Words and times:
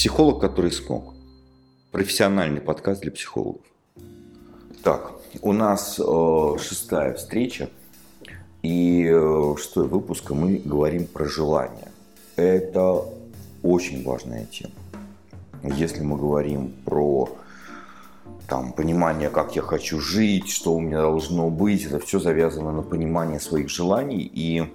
Психолог, 0.00 0.40
который 0.40 0.72
смог. 0.72 1.12
Профессиональный 1.90 2.62
подкаст 2.62 3.02
для 3.02 3.12
психологов. 3.12 3.60
Так, 4.82 5.12
у 5.42 5.52
нас 5.52 6.00
э, 6.00 6.56
шестая 6.58 7.12
встреча. 7.12 7.68
И 8.62 9.06
э, 9.06 9.54
шестой 9.58 9.88
выпуск, 9.88 10.30
мы 10.30 10.56
говорим 10.64 11.06
про 11.06 11.26
желание. 11.26 11.92
Это 12.36 13.04
очень 13.62 14.02
важная 14.02 14.46
тема. 14.46 14.72
Если 15.62 16.02
мы 16.02 16.16
говорим 16.16 16.72
про 16.86 17.28
там, 18.48 18.72
понимание, 18.72 19.28
как 19.28 19.54
я 19.54 19.60
хочу 19.60 20.00
жить, 20.00 20.48
что 20.48 20.72
у 20.72 20.80
меня 20.80 21.02
должно 21.02 21.50
быть, 21.50 21.84
это 21.84 22.00
все 22.00 22.18
завязано 22.20 22.72
на 22.72 22.80
понимание 22.80 23.38
своих 23.38 23.68
желаний 23.68 24.22
и 24.22 24.72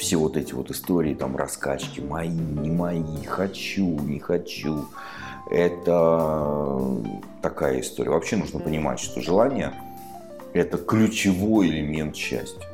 все 0.00 0.16
вот 0.16 0.36
эти 0.36 0.54
вот 0.54 0.70
истории, 0.70 1.14
там, 1.14 1.36
раскачки, 1.36 2.00
мои, 2.00 2.28
не 2.28 2.70
мои, 2.70 3.22
хочу, 3.26 4.00
не 4.00 4.18
хочу, 4.18 4.86
это 5.50 6.80
такая 7.42 7.80
история. 7.80 8.10
Вообще 8.10 8.36
нужно 8.36 8.60
понимать, 8.60 8.98
что 8.98 9.20
желание– 9.20 9.74
это 10.54 10.78
ключевой 10.78 11.68
элемент 11.68 12.16
счастья. 12.16 12.66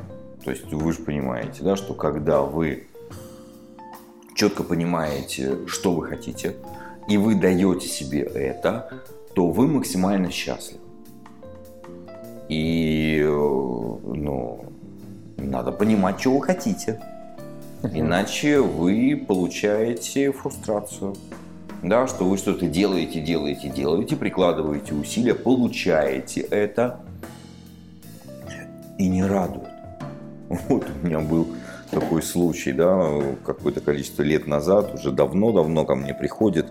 То 0.45 0.53
есть 0.53 0.73
вы 0.73 0.93
же 0.93 1.01
понимаете, 1.01 1.63
да, 1.63 1.75
что 1.75 1.95
когда 1.95 2.43
вы 2.43 2.87
четко 4.35 4.63
понимаете, 4.63 5.67
что 5.67 5.93
вы 5.93 6.07
хотите, 6.07 6.55
и 7.09 7.19
вы 7.19 7.35
даете 7.35 7.89
себе 7.89 8.21
это, 8.21 9.03
то 9.35 9.49
вы 9.51 9.67
максимально 9.67 10.31
счастливы. 10.31 10.81
И, 12.49 13.21
ну, 13.27 14.65
надо 15.37 15.73
понимать, 15.73 16.21
что 16.21 16.37
вы 16.37 16.43
хотите. 16.43 17.01
Иначе 17.93 18.61
вы 18.61 19.25
получаете 19.27 20.33
фрустрацию. 20.33 21.15
Да, 21.83 22.07
что 22.07 22.25
вы 22.25 22.39
что-то 22.39 22.67
делаете, 22.67 23.21
делаете, 23.21 23.69
делаете, 23.69 24.17
прикладываете 24.17 24.95
усилия, 24.95 25.35
получаете 25.35 26.41
это 26.41 27.01
и 28.99 29.09
не 29.09 29.25
радует. 29.25 29.69
Вот 30.69 30.87
у 31.03 31.07
меня 31.07 31.21
был 31.21 31.49
такой 31.91 32.23
случай, 32.23 32.73
да, 32.73 33.21
какое-то 33.45 33.81
количество 33.81 34.23
лет 34.23 34.47
назад, 34.47 34.95
уже 34.95 35.13
давно-давно 35.13 35.85
ко 35.85 35.95
мне 35.95 36.15
приходит 36.15 36.67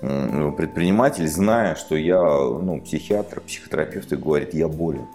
предприниматель, 0.00 1.26
зная, 1.26 1.74
что 1.74 1.96
я 1.96 2.20
ну, 2.20 2.80
психиатр, 2.80 3.40
психотерапевт, 3.40 4.12
и 4.12 4.16
говорит, 4.16 4.54
я 4.54 4.68
болен. 4.68 5.06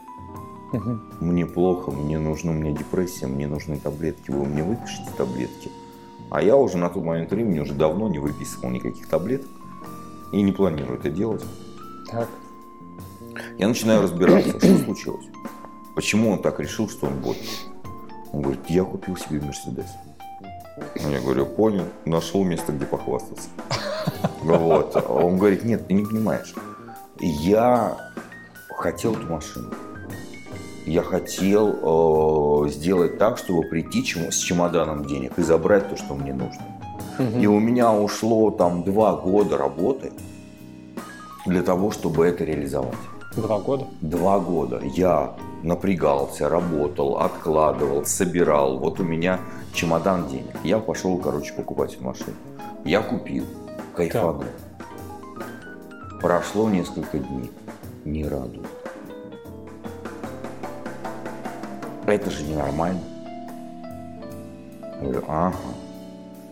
Угу. 0.72 1.00
Мне 1.20 1.46
плохо, 1.46 1.92
мне 1.92 2.18
нужна, 2.18 2.52
у 2.52 2.56
меня 2.56 2.72
депрессия, 2.72 3.28
мне 3.28 3.48
нужны 3.48 3.78
таблетки, 3.78 4.32
вы 4.32 4.46
мне 4.46 4.64
выпишите 4.64 5.10
таблетки. 5.18 5.70
А 6.30 6.42
я 6.42 6.56
уже 6.56 6.78
на 6.78 6.90
тот 6.90 7.04
момент 7.04 7.32
времени 7.32 7.60
уже 7.60 7.74
давно 7.74 8.08
не 8.08 8.20
выписывал 8.20 8.70
никаких 8.70 9.08
таблеток 9.08 9.50
и 10.32 10.42
не 10.42 10.54
планирую 10.54 10.98
это 10.98 11.10
делать. 11.10 11.44
Так. 12.10 12.30
Я 13.58 13.68
начинаю 13.68 14.02
разбираться, 14.02 14.58
что 14.58 14.78
случилось. 14.78 15.26
Почему 15.94 16.32
он 16.32 16.42
так 16.42 16.60
решил, 16.62 16.88
что 16.88 17.08
он 17.08 17.20
болен. 17.20 17.42
Он 18.32 18.42
говорит, 18.42 18.62
я 18.70 18.86
купил 18.86 19.18
себе 19.18 19.42
Мерседес. 19.42 19.88
Я 20.96 21.20
говорю, 21.20 21.46
понял, 21.48 21.84
нашел 22.06 22.46
место, 22.46 22.72
где 22.72 22.86
похвастаться. 22.86 23.50
Вот. 24.42 24.96
Он 25.10 25.38
говорит, 25.38 25.66
нет, 25.66 25.86
ты 25.88 25.94
не 25.94 26.06
понимаешь. 26.06 26.56
Я 27.20 27.98
хотел 28.70 29.14
эту 29.14 29.28
машину 29.28 29.70
я 30.86 31.04
хотел 31.04 32.66
э, 32.66 32.70
сделать 32.70 33.18
так, 33.18 33.38
чтобы 33.38 33.64
прийти 33.64 34.04
чему, 34.04 34.32
с 34.32 34.38
чемоданом 34.38 35.06
денег 35.06 35.38
и 35.38 35.42
забрать 35.42 35.90
то, 35.90 35.98
что 35.98 36.16
мне 36.16 36.34
нужно. 36.34 36.64
Угу. 37.20 37.40
И 37.40 37.48
у 37.48 37.60
меня 37.60 37.94
ушло 37.94 38.52
там 38.52 38.84
два 38.84 39.16
года 39.16 39.58
работы 39.58 40.12
для 41.46 41.62
того, 41.62 41.92
чтобы 41.92 42.26
это 42.26 42.44
реализовать. 42.44 42.96
Два 43.36 43.60
года? 43.60 43.86
Два 44.02 44.40
года. 44.40 44.82
Я 44.84 45.36
напрягался, 45.64 46.50
работал, 46.50 47.18
откладывал, 47.18 48.06
собирал. 48.06 48.78
Вот 48.78 49.00
у 49.00 49.04
меня 49.04 49.40
чемодан 49.74 50.28
денег. 50.28 50.56
Я 50.64 50.80
пошел, 50.80 51.18
короче, 51.18 51.54
покупать 51.54 52.00
машину. 52.02 52.36
Я 52.84 53.02
купил, 53.02 53.46
кайфанул. 53.96 54.46
Прошло 56.20 56.70
несколько 56.70 57.20
дней. 57.20 57.52
Не 58.04 58.28
радует. 58.28 58.68
Это 62.06 62.30
же 62.30 62.44
ненормально. 62.44 63.02
Я 64.84 65.00
говорю, 65.02 65.24
ага. 65.28 65.58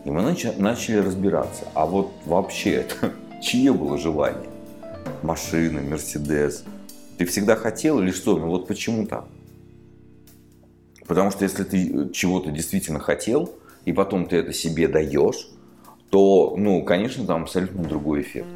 И 0.04 0.10
мы 0.10 0.22
начали 0.22 0.96
разбираться. 0.96 1.66
А 1.74 1.86
вот 1.86 2.12
вообще 2.24 2.72
это 2.72 3.12
чье 3.42 3.72
было 3.72 3.98
желание? 3.98 4.48
Машина, 5.22 5.80
Мерседес. 5.80 6.64
Ты 7.18 7.26
всегда 7.26 7.56
хотел 7.56 8.00
или 8.00 8.10
что? 8.10 8.38
Ну 8.38 8.46
вот 8.46 8.66
почему 8.66 9.06
так? 9.06 9.26
Потому 11.06 11.30
что 11.30 11.44
если 11.44 11.64
ты 11.64 12.10
чего-то 12.12 12.50
действительно 12.50 13.00
хотел, 13.00 13.50
и 13.84 13.92
потом 13.92 14.26
ты 14.26 14.36
это 14.36 14.52
себе 14.52 14.88
даешь, 14.88 15.48
то, 16.10 16.54
ну, 16.56 16.82
конечно, 16.84 17.26
там 17.26 17.42
абсолютно 17.42 17.82
другой 17.82 18.22
эффект. 18.22 18.48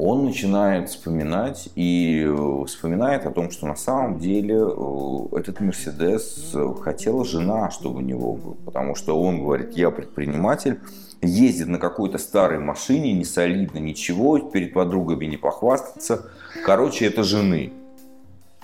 Он 0.00 0.24
начинает 0.24 0.88
вспоминать 0.88 1.68
и 1.74 2.24
э, 2.26 2.64
вспоминает 2.66 3.26
о 3.26 3.30
том, 3.30 3.50
что 3.50 3.66
на 3.66 3.76
самом 3.76 4.18
деле 4.18 4.56
э, 4.56 5.38
этот 5.38 5.60
Мерседес 5.60 6.54
хотела 6.82 7.24
жена, 7.24 7.70
чтобы 7.70 7.98
у 7.98 8.00
него 8.00 8.34
был. 8.34 8.56
Потому 8.64 8.94
что 8.94 9.20
он 9.20 9.42
говорит, 9.42 9.76
я 9.76 9.90
предприниматель, 9.90 10.80
ездит 11.20 11.68
на 11.68 11.78
какой-то 11.78 12.18
старой 12.18 12.58
машине, 12.58 13.12
не 13.12 13.24
солидно, 13.24 13.78
ничего, 13.78 14.38
перед 14.38 14.72
подругами 14.72 15.26
не 15.26 15.36
похвастаться. 15.36 16.30
Короче, 16.64 17.06
это 17.06 17.22
жены 17.22 17.72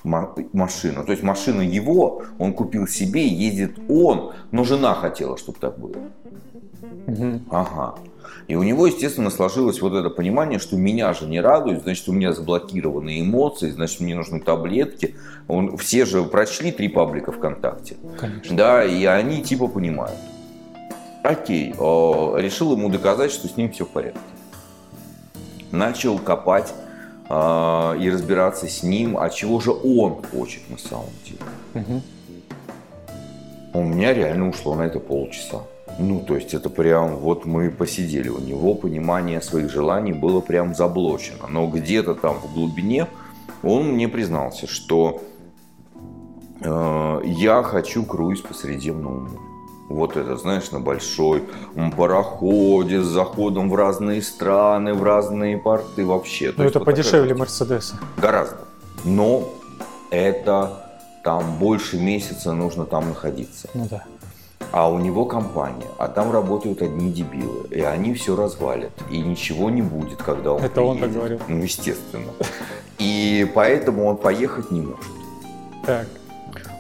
машина. 0.07 1.03
То 1.05 1.13
есть 1.13 1.23
машина 1.23 1.61
его, 1.61 2.23
он 2.39 2.53
купил 2.53 2.87
себе, 2.87 3.27
ездит 3.27 3.79
он, 3.89 4.33
но 4.53 4.65
жена 4.65 4.95
хотела, 4.95 5.37
чтобы 5.37 5.59
так 5.59 5.79
было. 5.79 5.97
Угу. 7.07 7.41
Ага. 7.51 7.95
И 8.49 8.55
у 8.55 8.63
него, 8.63 8.87
естественно, 8.87 9.31
сложилось 9.31 9.81
вот 9.81 9.95
это 9.95 10.09
понимание, 10.09 10.61
что 10.61 10.77
меня 10.77 11.13
же 11.13 11.27
не 11.27 11.41
радует, 11.41 11.83
значит, 11.83 12.09
у 12.09 12.13
меня 12.13 12.33
заблокированы 12.33 13.21
эмоции, 13.21 13.71
значит, 13.71 14.01
мне 14.01 14.15
нужны 14.15 14.41
таблетки. 14.41 15.17
Он, 15.49 15.77
все 15.77 16.05
же 16.05 16.23
прочли 16.23 16.71
три 16.71 16.89
паблика 16.89 17.33
ВКонтакте. 17.33 17.97
Конечно. 18.19 18.57
Да, 18.57 18.85
и 18.85 19.05
они 19.05 19.43
типа 19.43 19.67
понимают. 19.67 20.19
Окей, 21.25 21.75
о, 21.77 22.37
решил 22.39 22.73
ему 22.73 22.89
доказать, 22.89 23.33
что 23.33 23.49
с 23.49 23.57
ним 23.57 23.73
все 23.73 23.85
в 23.85 23.89
порядке. 23.89 24.21
Начал 25.73 26.19
копать 26.19 26.73
э, 27.29 27.99
и 28.01 28.11
разбираться 28.11 28.67
с 28.67 28.83
ним, 28.83 29.17
а 29.19 29.31
чего 29.31 29.61
же 29.61 29.73
он 29.73 30.23
хочет 30.23 30.69
на 30.71 30.79
самом 30.79 31.11
деле. 31.25 31.41
Угу. 31.75 32.03
У 33.75 33.83
меня 33.83 34.15
реально 34.15 34.49
ушло 34.49 34.75
на 34.75 34.83
это 34.83 35.01
полчаса. 35.01 35.63
Ну, 35.99 36.21
то 36.21 36.35
есть 36.35 36.55
это 36.55 36.69
прям, 36.69 37.17
вот 37.17 37.47
мы 37.47 37.71
посидели, 37.71 38.29
у 38.29 38.39
него 38.39 38.75
понимание 38.75 39.41
своих 39.41 39.71
желаний 39.71 40.13
было 40.13 40.41
прям 40.41 40.75
заблочено. 40.75 41.47
Но 41.49 41.67
где-то 41.67 42.15
там 42.15 42.39
в 42.39 42.53
глубине 42.55 43.07
он 43.63 43.93
мне 43.93 44.09
признался, 44.09 44.67
что 44.67 45.23
э, 46.61 47.21
я 47.25 47.63
хочу 47.63 48.05
круиз 48.05 48.41
по 48.41 48.55
Средиземному 48.55 49.21
морю. 49.21 49.56
Вот 49.89 50.17
это, 50.17 50.37
знаешь, 50.37 50.71
на 50.71 50.81
большой 50.81 51.45
пароходе 51.97 53.03
с 53.03 53.07
заходом 53.07 53.71
в 53.71 53.75
разные 53.75 54.21
страны, 54.23 54.95
в 54.95 55.03
разные 55.03 55.59
порты 55.59 56.05
вообще. 56.05 56.53
Ну, 56.57 56.65
это 56.65 56.79
вот 56.79 56.87
подешевле 56.87 57.35
Мерседеса. 57.35 57.97
Гораздо. 58.17 58.59
Но 59.05 59.49
это 60.11 61.01
там 61.23 61.59
больше 61.59 61.99
месяца 61.99 62.53
нужно 62.53 62.85
там 62.85 63.09
находиться. 63.09 63.69
Ну 63.75 63.87
да 63.91 64.05
а 64.73 64.91
у 64.91 64.99
него 64.99 65.25
компания, 65.25 65.87
а 65.99 66.09
там 66.09 66.33
работают 66.33 66.83
одни 66.83 67.11
дебилы, 67.11 67.67
и 67.71 67.81
они 67.81 68.15
все 68.15 68.37
развалят, 68.37 68.93
и 69.11 69.21
ничего 69.21 69.71
не 69.71 69.83
будет, 69.83 70.23
когда 70.23 70.53
он 70.53 70.63
Это 70.63 70.75
приедет. 70.75 70.91
он 70.91 70.99
так 71.01 71.13
говорил? 71.13 71.41
Ну, 71.49 71.63
естественно. 71.63 72.31
И 72.99 73.51
поэтому 73.55 74.05
он 74.07 74.17
поехать 74.17 74.71
не 74.71 74.83
может. 74.83 75.05
Так. 75.85 76.07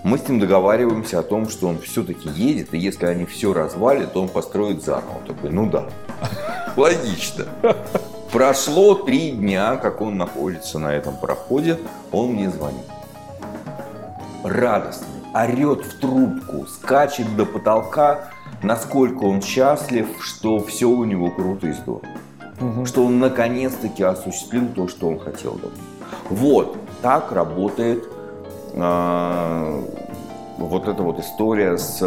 Мы 0.06 0.18
с 0.18 0.28
ним 0.28 0.38
договариваемся 0.38 1.18
о 1.18 1.24
том, 1.24 1.48
что 1.48 1.66
он 1.66 1.80
все-таки 1.80 2.28
едет, 2.28 2.72
и 2.72 2.78
если 2.78 3.06
они 3.06 3.26
все 3.26 3.52
развалят, 3.52 4.12
то 4.12 4.22
он 4.22 4.28
построит 4.28 4.84
заново. 4.84 5.16
Он 5.18 5.24
такой, 5.26 5.50
ну 5.50 5.68
да, 5.68 5.86
логично. 6.76 7.46
Прошло 8.30 8.94
три 8.94 9.32
дня, 9.32 9.74
как 9.74 10.00
он 10.00 10.16
находится 10.16 10.78
на 10.78 10.94
этом 10.94 11.16
пароходе, 11.16 11.80
он 12.12 12.34
мне 12.34 12.50
звонит. 12.50 12.84
Радостный 14.44 15.08
орет 15.34 15.84
в 15.84 15.98
трубку, 15.98 16.68
скачет 16.68 17.34
до 17.34 17.44
потолка, 17.44 18.30
насколько 18.62 19.24
он 19.24 19.42
счастлив, 19.42 20.06
что 20.20 20.60
все 20.60 20.86
у 20.86 21.02
него 21.02 21.32
круто 21.32 21.66
и 21.66 21.72
здорово. 21.72 22.06
Угу. 22.60 22.86
Что 22.86 23.04
он 23.06 23.18
наконец-таки 23.18 24.04
осуществил 24.04 24.68
то, 24.68 24.86
что 24.86 25.08
он 25.08 25.18
хотел. 25.18 25.60
Вот, 26.30 26.76
так 27.02 27.32
работает 27.32 28.04
э, 28.72 29.82
вот 30.58 30.88
эта 30.88 31.02
вот 31.02 31.18
история 31.18 31.76
с 31.76 32.00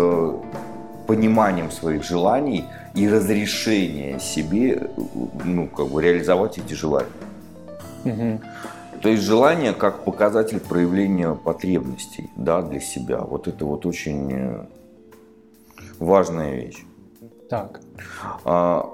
пониманием 1.08 1.72
своих 1.72 2.04
желаний 2.04 2.66
и 2.94 3.10
разрешение 3.10 4.20
себе, 4.20 4.90
ну, 5.44 5.68
как 5.68 5.88
бы 5.88 6.04
реализовать 6.04 6.58
эти 6.58 6.74
желания. 6.74 7.10
Мгм. 8.04 8.42
То 9.02 9.10
есть 9.10 9.24
желание 9.24 9.74
как 9.74 10.04
показатель 10.04 10.60
проявления 10.60 11.34
потребностей 11.34 12.30
да, 12.36 12.62
для 12.62 12.80
себя. 12.80 13.22
Вот 13.22 13.48
это 13.48 13.66
вот 13.66 13.86
очень 13.86 14.32
э, 14.32 14.66
важная 16.00 16.56
вещь. 16.56 16.84
Так. 17.50 17.80
А, 18.44 18.90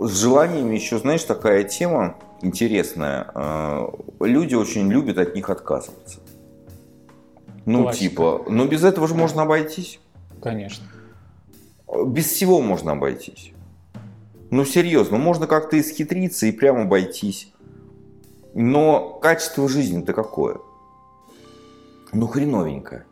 С 0.00 0.20
желаниями 0.20 0.74
еще, 0.74 0.98
знаешь, 0.98 1.24
такая 1.24 1.64
тема 1.64 2.16
интересная. 2.42 3.30
А, 3.34 3.92
Люди 4.20 4.54
очень 4.54 4.90
любят 4.90 5.18
от 5.18 5.34
них 5.34 5.48
отказываться. 5.48 6.20
Ну, 7.66 7.82
Классика. 7.82 8.08
типа, 8.08 8.44
но 8.48 8.66
без 8.66 8.84
этого 8.84 9.08
же 9.08 9.14
можно 9.14 9.42
обойтись. 9.42 10.00
Конечно. 10.40 10.86
Без 12.06 12.26
всего 12.26 12.62
можно 12.62 12.92
обойтись. 12.92 13.52
Ну, 14.50 14.64
серьезно, 14.64 15.18
можно 15.18 15.46
как-то 15.46 15.78
исхитриться 15.78 16.46
и 16.46 16.52
прям 16.52 16.78
обойтись. 16.78 17.52
Но 18.54 19.18
качество 19.20 19.68
жизни-то 19.68 20.12
какое? 20.12 20.58
Ну, 22.12 22.28
хреновенькое. 22.28 23.04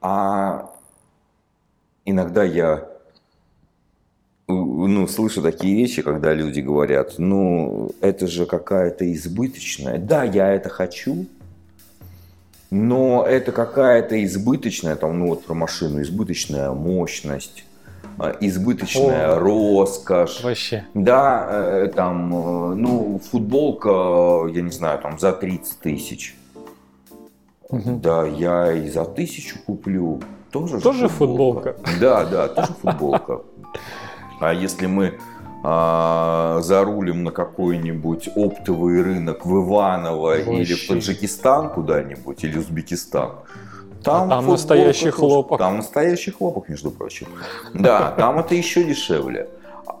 А 0.00 0.74
иногда 2.04 2.44
я 2.44 2.88
ну, 4.48 5.06
слышу 5.08 5.42
такие 5.42 5.76
вещи, 5.76 6.02
когда 6.02 6.32
люди 6.32 6.60
говорят, 6.60 7.14
ну, 7.18 7.90
это 8.00 8.26
же 8.26 8.46
какая-то 8.46 9.12
избыточная. 9.12 9.98
Да, 9.98 10.24
я 10.24 10.52
это 10.52 10.68
хочу, 10.68 11.26
но 12.70 13.24
это 13.26 13.52
какая-то 13.52 14.22
избыточная, 14.24 14.96
там, 14.96 15.18
ну 15.18 15.28
вот 15.28 15.44
про 15.44 15.54
машину, 15.54 16.02
избыточная 16.02 16.72
мощность, 16.72 17.64
э, 18.18 18.34
избыточная 18.40 19.32
О. 19.32 19.38
роскошь. 19.38 20.42
Вообще. 20.42 20.84
Да, 20.94 21.46
э, 21.48 21.92
там, 21.94 22.34
э, 22.34 22.74
ну, 22.74 23.20
футболка, 23.30 24.50
я 24.52 24.62
не 24.62 24.72
знаю, 24.72 24.98
там, 24.98 25.18
за 25.18 25.32
30 25.32 25.78
тысяч. 25.78 26.34
Мгм. 27.70 28.00
Да, 28.00 28.26
я 28.26 28.72
и 28.72 28.88
за 28.88 29.04
тысячу 29.04 29.58
куплю. 29.64 30.20
Тоже, 30.50 30.76
же 30.76 30.82
Тоже 30.82 31.08
футболка. 31.08 31.76
Да, 32.00 32.24
да, 32.24 32.48
тоже 32.48 32.72
футболка. 32.80 33.42
А 34.40 34.52
если 34.52 34.86
мы 34.86 35.18
а, 35.62 36.60
зарулим 36.62 37.24
на 37.24 37.30
какой-нибудь 37.30 38.30
оптовый 38.34 39.02
рынок 39.02 39.46
в 39.46 39.64
Иваново 39.64 40.38
или 40.38 40.64
в 40.64 40.88
Вообще. 40.88 40.88
Таджикистан 40.88 41.70
куда-нибудь, 41.70 42.44
или 42.44 42.58
Узбекистан, 42.58 43.32
там, 44.02 44.28
А 44.30 44.36
там 44.36 44.46
настоящий 44.46 45.10
хлопок. 45.10 45.58
Там 45.58 45.78
настоящий 45.78 46.30
хлопок, 46.30 46.68
между 46.68 46.90
прочим. 46.90 47.26
Да, 47.74 48.12
там 48.12 48.38
это 48.38 48.54
еще 48.54 48.84
дешевле. 48.84 49.48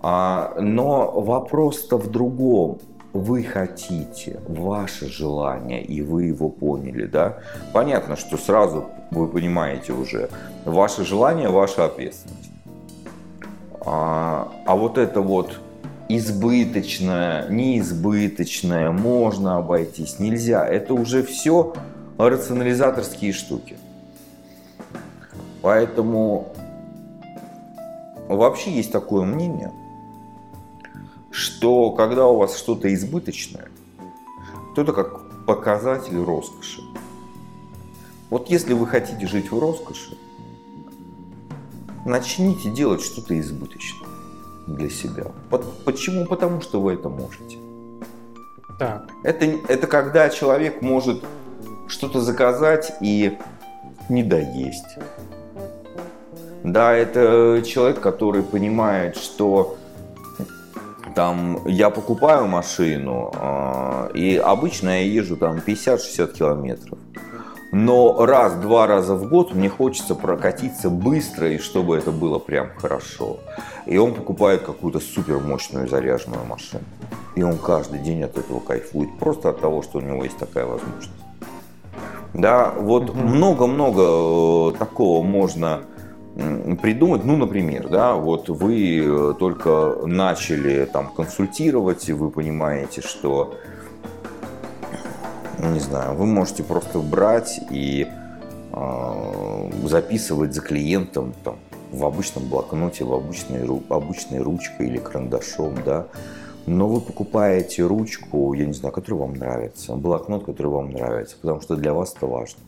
А, 0.02 0.54
но 0.60 1.10
вопрос-то 1.20 1.96
в 1.98 2.10
другом. 2.10 2.78
Вы 3.12 3.42
хотите, 3.42 4.40
ваше 4.46 5.08
желание, 5.08 5.82
и 5.82 6.02
вы 6.02 6.24
его 6.24 6.50
поняли, 6.50 7.06
да? 7.06 7.38
Понятно, 7.72 8.14
что 8.14 8.36
сразу 8.36 8.84
вы 9.10 9.26
понимаете 9.26 9.92
уже, 9.92 10.28
ваше 10.66 11.04
желание, 11.04 11.48
ваша 11.48 11.86
ответственность. 11.86 12.45
А, 13.86 14.52
а 14.66 14.74
вот 14.74 14.98
это 14.98 15.20
вот 15.20 15.60
избыточное, 16.08 17.48
неизбыточное, 17.48 18.90
можно 18.90 19.58
обойтись, 19.58 20.18
нельзя. 20.18 20.66
Это 20.66 20.92
уже 20.92 21.22
все 21.22 21.72
рационализаторские 22.18 23.32
штуки. 23.32 23.78
Поэтому 25.62 26.52
вообще 28.28 28.72
есть 28.72 28.90
такое 28.90 29.24
мнение, 29.24 29.72
что 31.30 31.92
когда 31.92 32.26
у 32.26 32.38
вас 32.38 32.56
что-то 32.56 32.92
избыточное, 32.92 33.68
то 34.74 34.82
это 34.82 34.92
как 34.92 35.44
показатель 35.46 36.20
роскоши. 36.22 36.82
Вот 38.30 38.50
если 38.50 38.72
вы 38.72 38.88
хотите 38.88 39.28
жить 39.28 39.52
в 39.52 39.58
роскоши, 39.58 40.16
начните 42.06 42.70
делать 42.70 43.02
что-то 43.02 43.38
избыточное 43.38 44.08
для 44.66 44.88
себя. 44.88 45.26
Почему? 45.84 46.24
Потому 46.26 46.60
что 46.60 46.80
вы 46.80 46.94
это 46.94 47.08
можете. 47.08 47.58
Так. 48.78 49.08
Это, 49.22 49.44
это 49.68 49.86
когда 49.86 50.28
человек 50.28 50.82
может 50.82 51.22
что-то 51.88 52.20
заказать 52.20 52.92
и 53.00 53.38
не 54.08 54.22
доесть. 54.22 54.98
Да, 56.62 56.92
это 56.94 57.62
человек, 57.64 58.00
который 58.00 58.42
понимает, 58.42 59.16
что 59.16 59.76
там 61.14 61.66
я 61.66 61.90
покупаю 61.90 62.46
машину, 62.46 63.32
а, 63.34 64.10
и 64.12 64.36
обычно 64.36 64.88
я 65.00 65.06
езжу 65.06 65.36
там 65.36 65.58
50-60 65.58 66.32
километров. 66.32 66.98
Но 67.78 68.24
раз-два 68.24 68.86
раза 68.86 69.14
в 69.14 69.28
год 69.28 69.54
мне 69.54 69.68
хочется 69.68 70.14
прокатиться 70.14 70.88
быстро, 70.88 71.50
и 71.50 71.58
чтобы 71.58 71.98
это 71.98 72.10
было 72.10 72.38
прям 72.38 72.70
хорошо. 72.78 73.36
И 73.84 73.98
он 73.98 74.14
покупает 74.14 74.62
какую-то 74.62 74.98
супер 74.98 75.40
мощную 75.40 75.86
заряженную 75.86 76.46
машину. 76.46 76.84
И 77.34 77.42
он 77.42 77.58
каждый 77.58 77.98
день 77.98 78.22
от 78.22 78.38
этого 78.38 78.60
кайфует. 78.60 79.10
Просто 79.18 79.50
от 79.50 79.60
того, 79.60 79.82
что 79.82 79.98
у 79.98 80.00
него 80.00 80.24
есть 80.24 80.38
такая 80.38 80.64
возможность. 80.64 81.10
Да, 82.32 82.72
вот 82.78 83.14
много-много 83.14 84.72
э, 84.72 84.78
такого 84.78 85.22
можно 85.22 85.82
придумать. 86.80 87.24
Ну, 87.24 87.36
например, 87.36 87.88
да, 87.88 88.14
вот 88.14 88.48
вы 88.48 89.04
э, 89.04 89.34
только 89.38 89.96
начали 90.06 90.86
там 90.86 91.08
консультировать, 91.08 92.08
и 92.08 92.14
вы 92.14 92.30
понимаете, 92.30 93.02
что 93.02 93.54
не 95.58 95.80
знаю, 95.80 96.14
вы 96.14 96.26
можете 96.26 96.62
просто 96.62 96.98
брать 96.98 97.60
и 97.70 98.06
э, 98.72 99.70
записывать 99.84 100.54
за 100.54 100.60
клиентом 100.60 101.34
там, 101.44 101.56
в 101.92 102.04
обычном 102.04 102.48
блокноте, 102.48 103.04
в 103.04 103.12
обычной, 103.12 103.66
обычной 103.88 104.40
ручкой 104.40 104.88
или 104.88 104.98
карандашом, 104.98 105.74
да. 105.84 106.06
Но 106.66 106.88
вы 106.88 107.00
покупаете 107.00 107.84
ручку, 107.86 108.52
я 108.54 108.66
не 108.66 108.72
знаю, 108.72 108.92
которая 108.92 109.20
вам 109.20 109.34
нравится, 109.34 109.94
блокнот, 109.94 110.44
который 110.44 110.66
вам 110.66 110.90
нравится, 110.90 111.36
потому 111.40 111.60
что 111.60 111.76
для 111.76 111.94
вас 111.94 112.14
это 112.16 112.26
важно. 112.26 112.60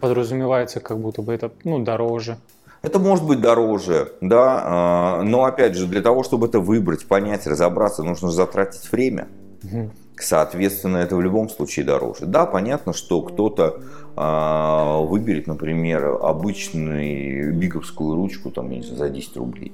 Подразумевается, 0.00 0.80
как 0.80 0.98
будто 0.98 1.22
бы 1.22 1.32
это, 1.32 1.50
ну, 1.64 1.82
дороже. 1.82 2.38
Это 2.82 2.98
может 2.98 3.24
быть 3.24 3.40
дороже, 3.40 4.12
да, 4.20 4.62
а, 4.64 5.22
но 5.22 5.44
опять 5.44 5.74
же, 5.74 5.86
для 5.86 6.00
того, 6.00 6.22
чтобы 6.22 6.46
это 6.46 6.60
выбрать, 6.60 7.06
понять, 7.06 7.46
разобраться, 7.46 8.02
нужно 8.02 8.28
же 8.28 8.34
затратить 8.34 8.90
время. 8.92 9.28
Мгм. 9.62 9.90
Соответственно, 10.20 10.98
это 10.98 11.16
в 11.16 11.20
любом 11.20 11.48
случае 11.48 11.84
дороже. 11.84 12.26
Да, 12.26 12.46
понятно, 12.46 12.92
что 12.92 13.22
кто-то 13.22 13.80
а, 14.16 15.00
выберет, 15.00 15.46
например, 15.46 16.18
обычную 16.20 17.54
биговскую 17.54 18.16
ручку 18.16 18.50
там, 18.50 18.70
я 18.70 18.78
не 18.78 18.82
знаю, 18.82 18.98
за 18.98 19.08
10 19.10 19.36
рублей. 19.36 19.72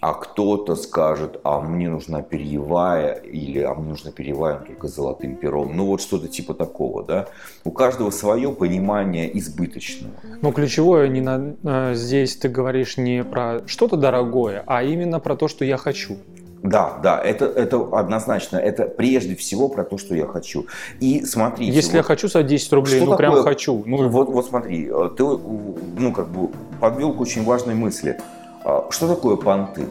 А 0.00 0.14
кто-то 0.14 0.76
скажет, 0.76 1.40
а 1.44 1.60
мне 1.60 1.90
нужна 1.90 2.22
перьевая, 2.22 3.12
или 3.12 3.58
а 3.60 3.74
мне 3.74 3.90
нужна 3.90 4.10
перьевая 4.12 4.56
только 4.60 4.88
золотым 4.88 5.36
пером. 5.36 5.76
Ну 5.76 5.84
вот 5.84 6.00
что-то 6.00 6.26
типа 6.26 6.54
такого, 6.54 7.04
да. 7.04 7.28
У 7.64 7.70
каждого 7.70 8.10
свое 8.10 8.50
понимание 8.50 9.38
избыточного. 9.38 10.14
Но 10.40 10.52
ключевое 10.52 11.08
не 11.08 11.20
на, 11.20 11.54
э, 11.62 11.94
здесь 11.94 12.34
ты 12.36 12.48
говоришь 12.48 12.96
не 12.96 13.22
про 13.24 13.60
что-то 13.66 13.98
дорогое, 13.98 14.64
а 14.66 14.82
именно 14.82 15.20
про 15.20 15.36
то, 15.36 15.48
что 15.48 15.66
я 15.66 15.76
хочу. 15.76 16.16
Да, 16.62 16.98
да, 17.02 17.18
это, 17.18 17.46
это 17.46 17.88
однозначно. 17.92 18.56
Это 18.58 18.84
прежде 18.84 19.34
всего 19.34 19.68
про 19.68 19.82
то, 19.84 19.96
что 19.96 20.14
я 20.14 20.26
хочу. 20.26 20.66
И 21.00 21.24
смотрите. 21.24 21.72
Если 21.72 21.94
я 21.96 22.00
вот- 22.00 22.06
хочу 22.06 22.28
за 22.28 22.42
10 22.42 22.72
рублей, 22.72 22.98
Что 23.00 23.10
ну 23.10 23.16
прям 23.16 23.32
такое? 23.32 23.44
хочу. 23.44 23.82
Ну, 23.86 24.08
вот, 24.08 24.28
вот 24.28 24.46
смотри, 24.46 24.86
ты 25.16 25.22
ну, 25.22 26.12
как 26.14 26.28
бы 26.28 26.50
подвел 26.80 27.14
к 27.14 27.20
очень 27.20 27.44
важной 27.44 27.74
мысли. 27.74 28.18
А, 28.64 28.86
Что 28.90 29.08
такое 29.08 29.36
понты? 29.36 29.86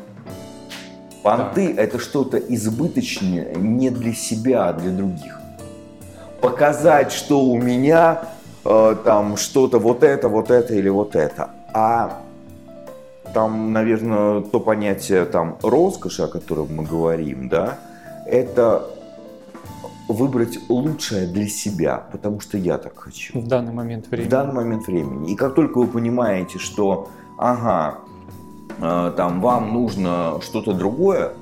Понты– 1.24 1.74
это 1.78 2.00
что-то 2.00 2.38
избыточное 2.38 3.56
не 3.56 3.90
для 3.90 4.14
себя, 4.14 4.70
а 4.70 4.74
для 4.74 4.92
других. 4.92 5.40
Показать, 6.40 7.12
что 7.12 7.42
у 7.44 7.58
меня 7.58 8.22
э, 8.64 8.96
там 9.04 9.36
что-то 9.36 9.80
вот 9.80 10.04
это, 10.04 10.30
вот 10.30 10.50
это 10.52 10.74
или 10.76 10.88
вот 10.88 11.16
это. 11.16 11.50
А 11.74 12.22
там, 13.34 13.74
наверное, 13.74 14.42
то 14.42 14.60
понятие 14.60 15.26
там 15.26 15.58
роскоши, 15.62 16.24
о 16.24 16.28
котором 16.28 16.76
мы 16.76 16.84
говорим, 16.84 17.50
да, 17.50 17.80
это 18.26 18.90
выбрать 20.08 20.58
лучшее 20.70 21.28
для 21.28 21.48
себя, 21.48 22.04
потому 22.12 22.40
что 22.40 22.58
я 22.58 22.78
так 22.78 22.98
хочу 22.98 23.40
в 23.40 23.48
данный 23.48 23.72
момент 23.72 24.08
времени. 24.08 24.28
в 24.28 24.30
данный 24.30 24.54
момент 24.54 24.88
времени. 24.88 25.32
И 25.32 25.36
как 25.36 25.54
только 25.54 25.78
вы 25.78 25.88
понимаете, 25.88 26.58
что, 26.58 27.10
ага, 27.38 28.00
э, 28.80 29.14
там 29.16 29.40
вам 29.40 29.72
нужно 29.72 30.40
что-то 30.42 30.74
другое, 30.74 31.34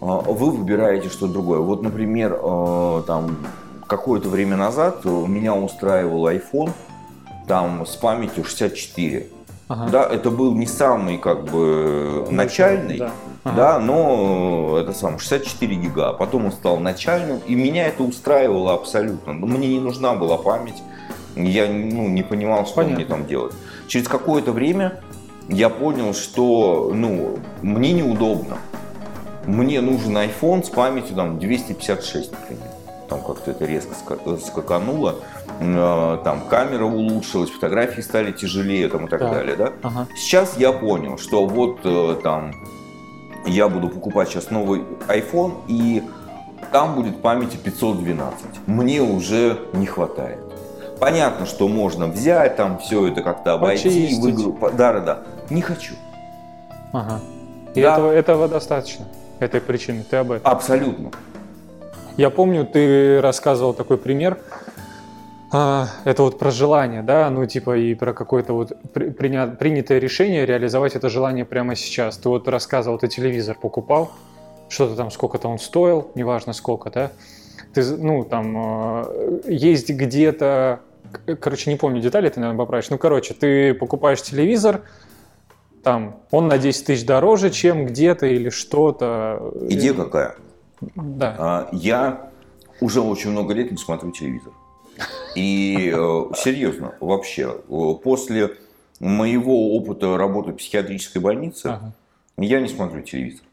э, 0.00 0.04
вы 0.04 0.50
выбираете 0.50 1.08
что-то 1.08 1.32
другое. 1.32 1.58
Вот, 1.58 1.82
например, 1.82 2.38
э, 2.40 3.02
там 3.06 3.36
какое-то 3.88 4.28
время 4.28 4.56
назад 4.56 5.04
меня 5.04 5.54
устраивал 5.54 6.28
iPhone 6.28 6.70
там 7.48 7.84
с 7.84 7.96
памятью 7.96 8.44
64 8.44 9.37
Ага. 9.68 9.88
Да, 9.90 10.06
это 10.06 10.30
был 10.30 10.54
не 10.54 10.66
самый 10.66 11.18
как 11.18 11.44
бы 11.44 12.24
ну, 12.26 12.32
начальный, 12.32 12.98
да. 12.98 13.10
Ага. 13.44 13.56
да, 13.56 13.78
но 13.78 14.78
это 14.80 14.92
сам 14.92 15.18
64 15.18 15.76
гига. 15.76 16.12
Потом 16.14 16.46
он 16.46 16.52
стал 16.52 16.78
начальным, 16.78 17.40
и 17.46 17.54
меня 17.54 17.86
это 17.86 18.02
устраивало 18.02 18.72
абсолютно. 18.72 19.34
Мне 19.34 19.68
не 19.68 19.80
нужна 19.80 20.14
была 20.14 20.38
память, 20.38 20.82
я 21.36 21.66
ну, 21.66 22.08
не 22.08 22.22
понимал, 22.22 22.66
что 22.66 22.76
Понятно. 22.76 22.96
мне 22.96 23.04
там 23.04 23.26
делать. 23.26 23.54
Через 23.86 24.08
какое-то 24.08 24.52
время 24.52 25.00
я 25.48 25.68
понял, 25.68 26.14
что 26.14 26.90
ну, 26.94 27.38
мне 27.62 27.92
неудобно. 27.92 28.58
Мне 29.46 29.80
нужен 29.80 30.16
iPhone 30.16 30.64
с 30.64 30.68
памятью 30.68 31.14
там 31.16 31.38
256, 31.38 32.32
например. 32.32 32.68
Там 33.08 33.22
как-то 33.22 33.50
это 33.50 33.64
резко 33.64 33.94
скакануло. 34.44 35.16
Э, 35.60 36.18
там 36.24 36.42
камера 36.48 36.84
улучшилась, 36.84 37.50
фотографии 37.50 38.00
стали 38.00 38.32
тяжелее 38.32 38.88
там, 38.88 39.06
и 39.06 39.08
так, 39.08 39.20
так. 39.20 39.32
далее. 39.32 39.56
Да? 39.56 39.72
Ага. 39.82 40.06
Сейчас 40.16 40.56
я 40.56 40.72
понял, 40.72 41.18
что 41.18 41.46
вот 41.46 41.80
э, 41.84 42.16
там 42.22 42.52
я 43.46 43.68
буду 43.68 43.88
покупать 43.88 44.28
сейчас 44.28 44.50
новый 44.50 44.82
iPhone, 45.08 45.54
и 45.68 46.02
там 46.72 46.94
будет 46.94 47.20
памяти 47.22 47.56
512. 47.56 48.66
Мне 48.66 49.00
уже 49.02 49.58
не 49.72 49.86
хватает. 49.86 50.38
Понятно, 51.00 51.46
что 51.46 51.68
можно 51.68 52.08
взять, 52.08 52.56
там 52.56 52.78
все 52.78 53.08
это 53.08 53.22
как-то 53.22 53.54
обойти, 53.54 54.18
в 54.20 54.30
игру. 54.30 54.58
Да, 54.76 54.92
да, 54.92 55.00
да. 55.00 55.18
Не 55.50 55.62
хочу. 55.62 55.94
Ага. 56.92 57.20
И 57.74 57.82
да. 57.82 57.94
этого, 57.94 58.12
этого 58.12 58.48
достаточно, 58.48 59.06
этой 59.38 59.60
причины. 59.60 60.04
Ты 60.08 60.16
об 60.16 60.32
этом. 60.32 60.50
Абсолютно. 60.50 61.10
Я 62.16 62.30
помню, 62.30 62.66
ты 62.66 63.20
рассказывал 63.20 63.74
такой 63.74 63.96
пример, 63.96 64.38
а, 65.50 65.88
это 66.04 66.22
вот 66.22 66.38
про 66.38 66.50
желание, 66.50 67.02
да, 67.02 67.30
ну 67.30 67.46
типа 67.46 67.76
и 67.78 67.94
про 67.94 68.12
какое-то 68.12 68.52
вот 68.52 68.72
приня, 68.92 69.46
принятое 69.46 69.98
решение 69.98 70.44
реализовать 70.44 70.94
это 70.94 71.08
желание 71.08 71.44
прямо 71.44 71.74
сейчас. 71.74 72.18
Ты 72.18 72.28
вот 72.28 72.46
рассказывал, 72.48 72.98
ты 72.98 73.08
телевизор 73.08 73.56
покупал, 73.58 74.12
что-то 74.68 74.94
там, 74.96 75.10
сколько-то 75.10 75.48
он 75.48 75.58
стоил, 75.58 76.10
неважно 76.14 76.52
сколько, 76.52 76.90
да. 76.90 77.12
Ты, 77.72 77.84
ну 77.96 78.24
там, 78.24 78.54
а, 78.56 79.42
есть 79.46 79.88
где-то, 79.88 80.80
короче, 81.40 81.70
не 81.70 81.76
помню 81.76 82.00
детали, 82.00 82.28
ты, 82.28 82.40
наверное, 82.40 82.58
поправишь. 82.58 82.90
Ну, 82.90 82.98
короче, 82.98 83.32
ты 83.32 83.72
покупаешь 83.72 84.22
телевизор, 84.22 84.82
там, 85.82 86.20
он 86.30 86.48
на 86.48 86.58
10 86.58 86.84
тысяч 86.84 87.06
дороже, 87.06 87.50
чем 87.50 87.86
где-то 87.86 88.26
или 88.26 88.50
что-то. 88.50 89.54
Идея 89.70 89.94
какая? 89.94 90.34
Да. 90.94 91.34
А, 91.38 91.68
я 91.72 92.30
уже 92.80 93.00
очень 93.00 93.30
много 93.30 93.54
лет 93.54 93.70
не 93.70 93.78
смотрю 93.78 94.10
телевизор. 94.12 94.52
И 95.34 95.92
э, 95.94 96.24
серьезно, 96.36 96.94
вообще, 97.00 97.56
э, 97.68 97.94
после 98.02 98.56
моего 99.00 99.76
опыта 99.76 100.16
работы 100.16 100.52
в 100.52 100.56
психиатрической 100.56 101.22
больнице, 101.22 101.66
ага. 101.66 101.92
я 102.36 102.60
не 102.60 102.68
смотрю 102.68 103.02
телевизор. 103.02 103.44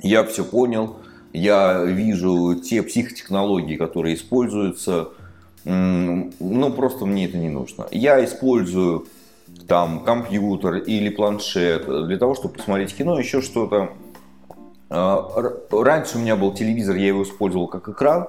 Я 0.00 0.24
все 0.24 0.44
понял, 0.44 0.96
я 1.32 1.84
вижу 1.84 2.56
те 2.56 2.82
психотехнологии, 2.82 3.76
которые 3.76 4.14
используются, 4.14 5.10
ну 5.64 6.72
просто 6.72 7.04
мне 7.04 7.26
это 7.26 7.36
не 7.36 7.50
нужно. 7.50 7.86
Я 7.90 8.24
использую 8.24 9.06
там 9.68 10.00
компьютер 10.00 10.76
или 10.76 11.10
планшет 11.10 11.86
для 12.06 12.18
того, 12.18 12.34
чтобы 12.34 12.54
посмотреть 12.54 12.96
кино, 12.96 13.18
еще 13.18 13.42
что-то. 13.42 13.90
А, 14.88 15.28
раньше 15.70 16.18
у 16.18 16.20
меня 16.20 16.34
был 16.34 16.52
телевизор, 16.52 16.96
я 16.96 17.08
его 17.08 17.22
использовал 17.22 17.68
как 17.68 17.88
экран. 17.88 18.28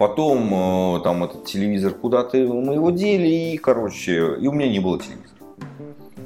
Потом 0.00 0.96
э, 0.96 1.00
там 1.02 1.24
этот 1.24 1.44
телевизор 1.44 1.92
куда-то 1.92 2.38
мы 2.38 2.72
его 2.72 2.90
дели, 2.90 3.52
и, 3.52 3.58
короче, 3.58 4.34
и 4.40 4.46
у 4.46 4.52
меня 4.52 4.66
не 4.70 4.78
было 4.78 4.98
телевизора. 4.98 5.28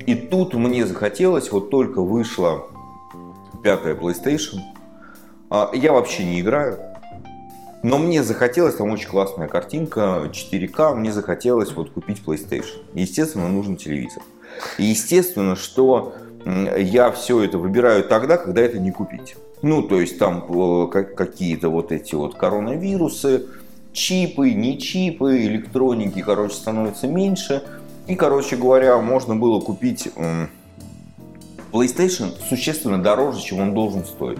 И 0.07 0.14
тут 0.14 0.54
мне 0.54 0.87
захотелось, 0.87 1.50
вот 1.50 1.71
только 1.71 2.00
вышла 2.00 2.69
пятая 3.64 3.97
PlayStation, 3.97 4.61
а, 5.50 5.73
я 5.75 5.93
вообще 5.93 6.25
не 6.25 6.40
играю, 6.40 6.78
но 7.83 7.99
мне 7.99 8.23
захотелось, 8.23 8.76
там 8.76 8.93
очень 8.93 9.09
классная 9.09 9.49
картинка, 9.49 10.31
4К, 10.31 10.95
мне 10.95 11.11
захотелось 11.11 11.73
вот 11.73 11.90
купить 11.90 12.23
PlayStation. 12.25 12.85
Естественно, 12.95 13.49
нужен 13.49 13.76
телевизор. 13.76 14.23
И 14.78 14.85
естественно, 14.85 15.57
что 15.57 16.14
я 16.78 17.11
все 17.11 17.43
это 17.43 17.59
выбираю 17.59 18.04
тогда, 18.04 18.37
когда 18.37 18.61
это 18.61 18.78
не 18.78 18.93
купить. 18.93 19.35
Ну, 19.62 19.83
то 19.83 19.99
есть 20.00 20.19
там 20.19 20.45
э, 20.49 21.04
какие-то 21.16 21.71
вот 21.71 21.90
эти 21.90 22.14
вот 22.14 22.37
коронавирусы, 22.37 23.47
чипы, 23.94 24.50
не 24.52 24.78
чипы, 24.78 25.44
электроники, 25.44 26.20
короче, 26.20 26.54
становится 26.54 27.06
меньше. 27.06 27.62
И, 28.06 28.16
короче 28.16 28.56
говоря, 28.56 28.98
можно 28.98 29.34
было 29.34 29.60
купить 29.60 30.10
PlayStation 31.72 32.32
существенно 32.48 33.02
дороже, 33.02 33.40
чем 33.42 33.60
он 33.60 33.72
должен 33.72 34.04
стоить. 34.04 34.38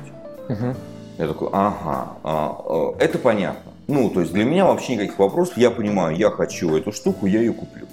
Угу. 0.49 0.75
Я 1.19 1.29
такой, 1.29 1.49
ага, 1.53 2.17
а, 2.23 2.61
а, 2.65 2.95
это 2.99 3.19
понятно. 3.19 3.73
Ну, 3.87 4.11
то 4.11 4.21
есть 4.21 4.33
для 4.33 4.45
меня 4.45 4.67
вообще 4.67 4.95
никаких 4.95 5.19
вопросов. 5.19 5.57
Я 5.57 5.71
понимаю, 5.71 6.17
я 6.17 6.31
хочу 6.31 6.75
эту 6.77 6.93
штуку, 6.93 7.27
я 7.27 7.41
ее 7.41 7.53
куплю. 7.53 7.87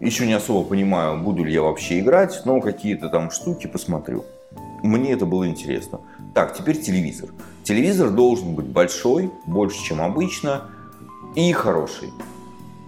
Еще 0.00 0.26
не 0.26 0.34
особо 0.34 0.66
понимаю, 0.68 1.18
буду 1.22 1.44
ли 1.44 1.52
я 1.52 1.62
вообще 1.62 2.00
играть, 2.00 2.42
но 2.44 2.60
какие-то 2.60 3.08
там 3.08 3.30
штуки 3.30 3.66
посмотрю. 3.66 4.24
Мне 4.82 5.12
это 5.12 5.24
было 5.24 5.48
интересно. 5.48 6.00
Так, 6.36 6.52
теперь 6.52 6.78
телевизор. 6.78 7.30
Телевизор 7.62 8.10
должен 8.10 8.54
быть 8.54 8.66
большой, 8.66 9.30
больше, 9.46 9.82
чем 9.82 10.02
обычно, 10.02 10.64
и 11.34 11.50
хороший. 11.54 12.12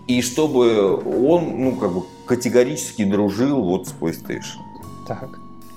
И 0.07 0.21
чтобы 0.21 0.95
он, 0.95 1.65
ну, 1.65 1.77
как 1.77 1.95
бы 1.95 2.03
категорически 2.27 3.07
дружил 3.07 3.65
вот 3.65 3.89
с 3.89 3.95
PlayStation. 3.99 4.59
Так. 5.07 5.31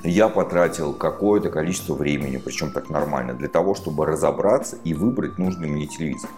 Я 0.04 0.28
потратил 0.28 0.92
какое-то 0.92 1.50
количество 1.50 1.94
времени, 1.94 2.36
причем 2.44 2.74
так 2.74 2.90
нормально, 2.90 3.36
для 3.36 3.48
того, 3.48 3.74
чтобы 3.74 4.06
разобраться 4.06 4.76
и 4.84 4.94
выбрать 4.94 5.38
нужный 5.38 5.70
мне 5.70 5.88
телевизор. 5.88 6.30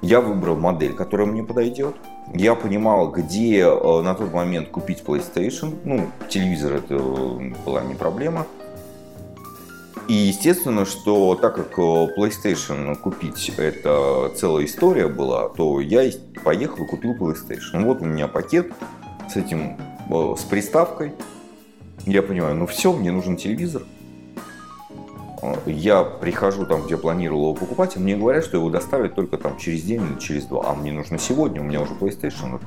Я 0.00 0.22
выбрал 0.22 0.56
модель, 0.56 0.94
которая 0.94 1.26
мне 1.26 1.44
подойдет. 1.44 1.94
Я 2.32 2.54
понимал, 2.54 3.10
где 3.10 3.66
э, 3.66 4.00
на 4.00 4.14
тот 4.14 4.32
момент 4.32 4.70
купить 4.70 5.02
PlayStation. 5.04 5.74
Ну, 5.84 6.08
телевизор 6.30 6.72
это 6.72 6.94
э, 6.94 7.52
была 7.66 7.82
не 7.82 7.94
проблема. 7.94 8.46
И 10.08 10.14
естественно, 10.14 10.84
что 10.84 11.34
так 11.34 11.54
как 11.54 11.78
э, 11.78 11.82
PlayStation 12.16 12.96
купить 12.96 13.52
это 13.56 14.32
целая 14.36 14.64
история 14.64 15.08
была, 15.08 15.48
то 15.48 15.80
я 15.80 16.10
поехал 16.44 16.84
и 16.84 16.88
купил 16.88 17.14
PlayStation. 17.14 17.84
Вот 17.84 18.02
у 18.02 18.04
меня 18.04 18.28
пакет 18.28 18.72
с 19.30 19.36
этим, 19.36 19.78
э, 20.10 20.34
с 20.36 20.42
приставкой. 20.42 21.12
Я 22.04 22.22
понимаю, 22.22 22.56
ну 22.56 22.66
все, 22.66 22.92
мне 22.92 23.12
нужен 23.12 23.36
телевизор. 23.36 23.82
Э, 25.40 25.54
я 25.66 26.02
прихожу 26.02 26.66
там, 26.66 26.82
где 26.82 26.96
планировал 26.96 27.42
его 27.42 27.54
покупать, 27.54 27.96
и 27.96 28.00
мне 28.00 28.16
говорят, 28.16 28.44
что 28.44 28.56
его 28.56 28.70
доставят 28.70 29.14
только 29.14 29.38
там 29.38 29.56
через 29.56 29.82
день 29.82 30.02
или 30.02 30.18
через 30.18 30.44
два. 30.46 30.64
А 30.70 30.74
мне 30.74 30.92
нужно 30.92 31.18
сегодня, 31.18 31.60
у 31.60 31.64
меня 31.64 31.80
уже 31.80 31.94
PlayStation. 31.94 32.60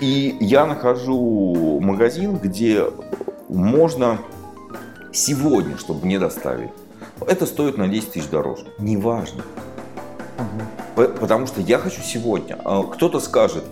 И 0.00 0.36
я 0.40 0.66
нахожу 0.66 1.80
магазин, 1.80 2.36
где 2.36 2.84
можно 3.48 4.18
сегодня, 5.16 5.76
чтобы 5.78 6.04
мне 6.04 6.18
доставили, 6.18 6.72
это 7.26 7.46
стоит 7.46 7.78
на 7.78 7.88
10 7.88 8.12
тысяч 8.12 8.28
дороже. 8.28 8.66
Неважно. 8.78 9.42
Угу. 10.38 11.08
Потому 11.20 11.46
что 11.46 11.60
я 11.60 11.78
хочу 11.78 12.02
сегодня. 12.02 12.58
А 12.64 12.82
кто-то 12.82 13.20
скажет, 13.20 13.64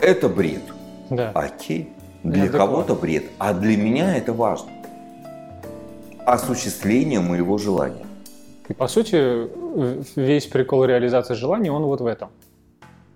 это 0.00 0.28
бред. 0.28 0.62
Да. 1.10 1.30
Окей. 1.34 1.92
Для 2.22 2.48
кого-то 2.48 2.94
бред. 2.94 3.24
А 3.38 3.54
для 3.54 3.76
меня 3.76 4.16
это 4.16 4.32
важно. 4.32 4.70
Осуществление 6.26 7.20
моего 7.20 7.56
желания. 7.58 8.06
И 8.68 8.74
по 8.74 8.86
сути, 8.86 9.48
весь 10.20 10.46
прикол 10.46 10.84
реализации 10.84 11.34
желания, 11.34 11.72
он 11.72 11.84
вот 11.84 12.02
в 12.02 12.06
этом. 12.06 12.28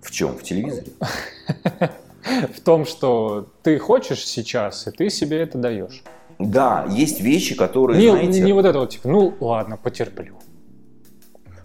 В 0.01 0.09
чем? 0.09 0.35
В 0.35 0.43
телевизоре? 0.43 0.87
В 2.23 2.61
том, 2.61 2.85
что 2.85 3.47
ты 3.63 3.77
хочешь 3.77 4.25
сейчас, 4.25 4.87
и 4.87 4.91
ты 4.91 5.09
себе 5.09 5.41
это 5.41 5.57
даешь. 5.57 6.03
Да, 6.49 6.85
есть 6.89 7.21
вещи, 7.21 7.55
которые, 7.55 7.99
не, 7.99 8.09
знаете... 8.09 8.41
Не 8.41 8.53
вот 8.53 8.65
это 8.65 8.79
вот, 8.79 8.89
типа, 8.89 9.07
ну 9.07 9.33
ладно, 9.39 9.77
потерплю. 9.77 10.35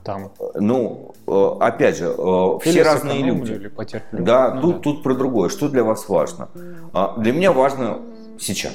Там. 0.04 0.30
Ну, 0.54 1.14
э, 1.26 1.50
опять 1.60 1.98
же, 1.98 2.06
э, 2.16 2.58
все 2.62 2.82
разные 2.82 3.22
люди. 3.22 3.52
Или 3.52 3.68
потерплю. 3.68 4.24
Да, 4.24 4.54
ну, 4.54 4.60
тут, 4.62 4.76
да, 4.76 4.80
тут 4.80 5.02
про 5.02 5.14
другое. 5.14 5.50
Что 5.50 5.68
для 5.68 5.84
вас 5.84 6.08
важно? 6.08 6.48
А, 6.94 7.18
для 7.18 7.32
меня 7.32 7.52
важно 7.52 8.00
сейчас. 8.38 8.74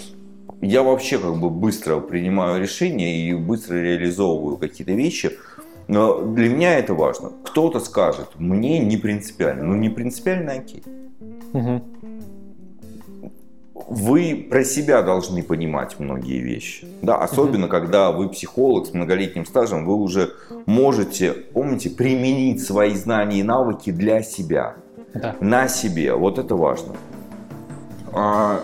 Я 0.62 0.84
вообще 0.84 1.18
как 1.18 1.36
бы 1.36 1.50
быстро 1.50 2.00
принимаю 2.00 2.62
решения 2.62 3.28
и 3.28 3.34
быстро 3.34 3.76
реализовываю 3.76 4.58
какие-то 4.58 4.94
вещи. 4.94 5.32
Но 5.88 6.22
для 6.22 6.50
меня 6.50 6.78
это 6.78 6.94
важно. 6.94 7.32
Кто-то 7.44 7.80
скажет, 7.80 8.28
мне 8.36 8.80
не 8.80 8.98
принципиально. 8.98 9.64
Ну, 9.64 9.76
не 9.76 9.90
принципиально, 9.90 10.54
окей. 10.54 10.84
Угу 11.54 11.82
вы 13.74 14.48
про 14.50 14.64
себя 14.64 15.02
должны 15.02 15.42
понимать 15.42 16.00
многие 16.00 16.40
вещи. 16.40 16.88
Да, 17.02 17.18
особенно, 17.18 17.66
mm 17.66 17.70
когда 17.70 18.12
вы 18.12 18.30
психолог 18.30 18.86
с 18.86 18.94
многолетним 18.94 19.46
стажем, 19.46 19.86
вы 19.86 19.96
уже 19.96 20.34
можете, 20.66 21.34
помните, 21.34 21.90
применить 21.90 22.64
свои 22.64 22.94
знания 22.94 23.40
и 23.40 23.44
навыки 23.44 23.92
для 23.92 24.22
себя. 24.22 24.76
Да. 25.14 25.36
На 25.40 25.68
себе. 25.68 26.14
Вот 26.14 26.38
это 26.38 26.56
важно. 26.56 26.96
А, 28.12 28.64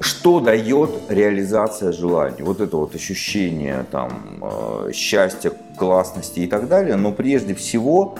что 0.00 0.40
дает 0.40 0.90
реализация 1.08 1.92
желаний? 1.92 2.42
Вот 2.42 2.60
это 2.60 2.76
вот 2.76 2.94
ощущение 2.94 3.84
там 3.90 4.10
э, 4.42 4.92
счастья, 4.92 5.52
классности 5.76 6.40
и 6.40 6.46
так 6.46 6.68
далее, 6.68 6.96
но 6.96 7.12
прежде 7.12 7.54
всего 7.54 8.16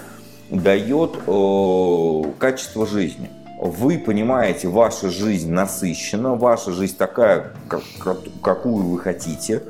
дает 0.50 1.16
э, 1.26 2.22
качество 2.38 2.86
жизни. 2.86 3.30
Вы 3.62 3.98
понимаете, 3.98 4.68
ваша 4.68 5.10
жизнь 5.10 5.52
насыщена, 5.52 6.34
ваша 6.34 6.72
жизнь 6.72 6.96
такая, 6.96 7.52
как, 7.68 7.82
какую 8.42 8.86
вы 8.86 8.98
хотите. 8.98 9.62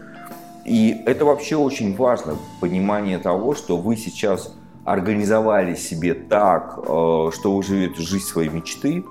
И 0.65 1.03
это 1.07 1.25
вообще 1.25 1.57
очень 1.57 1.97
важно, 1.97 2.37
понимание 2.61 3.19
того, 3.19 3.57
что 3.57 3.77
вы 3.77 3.97
сейчас 3.97 4.55
организовали 4.85 5.75
себе 5.75 6.15
так, 6.15 6.79
э, 6.79 6.83
что 6.85 7.53
вы 7.53 7.65
живете 7.65 8.01
жизнь 8.03 8.27
своей 8.27 8.49
мечты, 8.49 9.05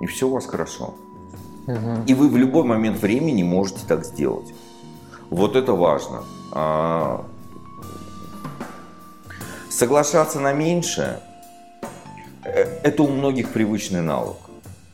и 0.00 0.06
все 0.06 0.28
у 0.28 0.30
вас 0.30 0.46
хорошо. 0.46 0.94
Угу. 1.66 2.04
И 2.06 2.14
вы 2.14 2.28
в 2.28 2.36
любой 2.36 2.62
момент 2.62 2.98
времени 2.98 3.42
можете 3.42 3.80
так 3.84 4.04
сделать. 4.04 4.54
Вот 5.28 5.56
это 5.56 5.72
важно. 5.72 6.22
А, 6.52 7.24
соглашаться 9.68 10.38
на 10.38 10.52
меньшее 10.52 11.18
это 12.44 13.02
у 13.02 13.08
многих 13.08 13.50
привычный 13.50 14.02
навык. 14.02 14.36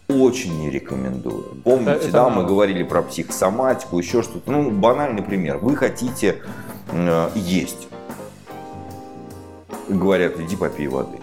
Очень 0.08 0.60
не 0.60 0.70
рекомендую. 0.70 1.56
Помните, 1.64 1.90
это, 1.92 2.02
это 2.04 2.12
да, 2.12 2.28
мы 2.28 2.44
говорили 2.44 2.84
про 2.84 3.02
психосоматику, 3.02 3.98
еще 3.98 4.22
что-то. 4.22 4.50
Ну, 4.50 4.70
банальный 4.70 5.22
пример. 5.22 5.58
Вы 5.58 5.74
хотите 5.74 6.42
э, 6.92 7.30
есть. 7.34 7.88
Говорят, 9.88 10.38
иди 10.38 10.56
попей 10.56 10.86
воды 10.86 11.18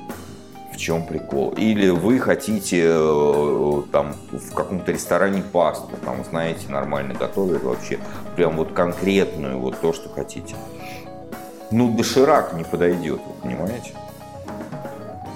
в 0.74 0.78
чем 0.78 1.06
прикол. 1.06 1.52
Или 1.52 1.90
вы 1.90 2.20
хотите 2.20 2.84
э, 2.86 3.82
там 3.92 4.16
в 4.32 4.54
каком-то 4.54 4.92
ресторане 4.92 5.44
пасту, 5.44 5.92
там, 6.04 6.24
знаете, 6.26 6.68
нормально 6.70 7.14
готовят 7.14 7.64
вообще, 7.64 8.00
прям 8.36 8.58
вот 8.58 8.74
конкретную, 8.74 9.60
вот 9.60 9.80
то, 9.80 9.94
что 9.94 10.10
хотите. 10.10 10.56
Ну, 11.72 11.96
доширак 11.96 12.54
не 12.54 12.64
подойдет, 12.64 13.22
вы 13.26 13.34
понимаете? 13.44 13.94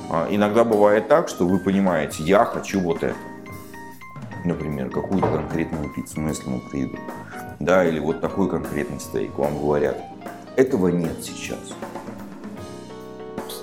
А 0.09 0.27
иногда 0.29 0.63
бывает 0.63 1.07
так, 1.07 1.27
что 1.27 1.47
вы 1.47 1.59
понимаете, 1.59 2.23
я 2.23 2.45
хочу 2.45 2.79
вот 2.79 3.03
это. 3.03 3.15
Например, 4.45 4.89
какую-то 4.89 5.27
конкретную 5.27 5.89
пиццу, 5.93 6.21
ну, 6.21 6.29
если 6.29 6.47
мы 6.49 6.59
приедут. 6.59 6.99
Да, 7.59 7.83
или 7.83 7.99
вот 7.99 8.21
такой 8.21 8.49
конкретный 8.49 8.99
стейк. 8.99 9.37
Вам 9.37 9.57
говорят, 9.59 9.97
этого 10.55 10.87
нет 10.87 11.23
сейчас 11.23 11.59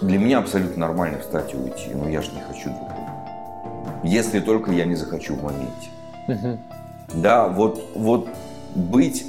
для 0.05 0.19
меня 0.19 0.39
абсолютно 0.39 0.87
нормально 0.87 1.19
встать 1.19 1.55
и 1.55 1.57
уйти, 1.57 1.91
но 1.95 2.09
я 2.09 2.21
же 2.21 2.31
не 2.33 2.41
хочу 2.41 2.71
другого. 2.71 2.95
Если 4.03 4.41
только 4.41 4.71
я 4.71 4.85
не 4.85 4.95
захочу 4.95 5.35
в 5.35 5.43
моменте. 5.43 5.89
Угу. 6.29 6.59
Да, 7.15 7.49
вот, 7.49 7.83
вот 7.95 8.29
быть, 8.75 9.27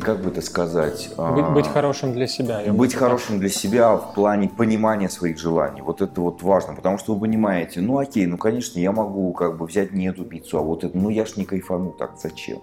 как 0.00 0.22
бы 0.22 0.30
это 0.30 0.40
сказать... 0.40 1.10
Быть, 1.16 1.48
быть 1.50 1.66
хорошим 1.66 2.12
для 2.12 2.26
себя. 2.26 2.60
Быть 2.72 2.94
хорошим 2.94 3.38
для 3.38 3.48
себя 3.48 3.96
в 3.96 4.14
плане 4.14 4.48
понимания 4.48 5.08
своих 5.08 5.38
желаний. 5.38 5.80
Вот 5.80 6.02
это 6.02 6.20
вот 6.20 6.42
важно, 6.42 6.74
потому 6.74 6.98
что 6.98 7.14
вы 7.14 7.20
понимаете, 7.20 7.80
ну 7.80 7.98
окей, 7.98 8.26
ну 8.26 8.36
конечно, 8.36 8.78
я 8.78 8.92
могу 8.92 9.32
как 9.32 9.56
бы 9.56 9.66
взять 9.66 9.92
не 9.92 10.08
эту 10.08 10.24
пиццу, 10.24 10.58
а 10.58 10.62
вот 10.62 10.84
эту, 10.84 10.98
ну 10.98 11.08
я 11.08 11.24
ж 11.24 11.36
не 11.36 11.44
кайфану 11.44 11.90
так, 11.90 12.12
зачем? 12.22 12.58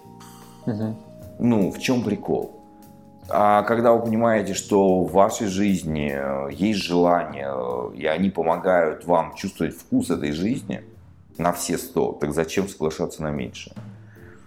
Угу. 0.66 0.96
Ну, 1.40 1.72
в 1.72 1.80
чем 1.80 2.04
прикол? 2.04 2.60
А 3.30 3.64
когда 3.64 3.94
вы 3.94 4.02
понимаете, 4.02 4.54
что 4.54 5.04
в 5.04 5.12
вашей 5.12 5.48
жизни 5.48 6.12
э, 6.14 6.50
есть 6.52 6.80
желание, 6.80 7.48
э, 7.50 7.96
и 7.96 8.06
они 8.06 8.30
помогают 8.30 9.06
вам 9.06 9.36
чувствовать 9.36 9.76
вкус 9.76 10.10
этой 10.10 10.32
жизни 10.32 10.84
на 11.38 11.54
все 11.54 11.78
сто, 11.78 12.12
так 12.12 12.34
зачем 12.34 12.68
соглашаться 12.68 13.22
на 13.22 13.32
меньшее? 13.32 13.76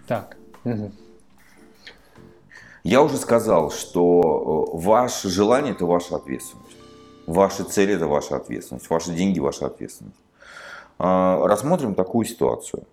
Так. 0.07 0.37
Угу. 0.65 0.91
Я 2.83 3.01
уже 3.01 3.17
сказал, 3.17 3.71
что 3.71 4.69
э, 4.73 4.77
ваше 4.77 5.29
желание– 5.29 5.73
это 5.73 5.85
ваша 5.85 6.17
ответственность. 6.17 6.77
Ваши 7.25 7.63
цели– 7.63 7.93
это 7.95 8.07
ваша 8.07 8.35
ответственность. 8.35 8.89
Ваши 8.89 9.11
деньги– 9.11 9.39
ваша 9.41 9.67
ответственность. 9.67 10.17
А, 10.99 11.47
рассмотрим 11.47 11.95
такую 11.95 12.25
ситуацию. 12.25 12.83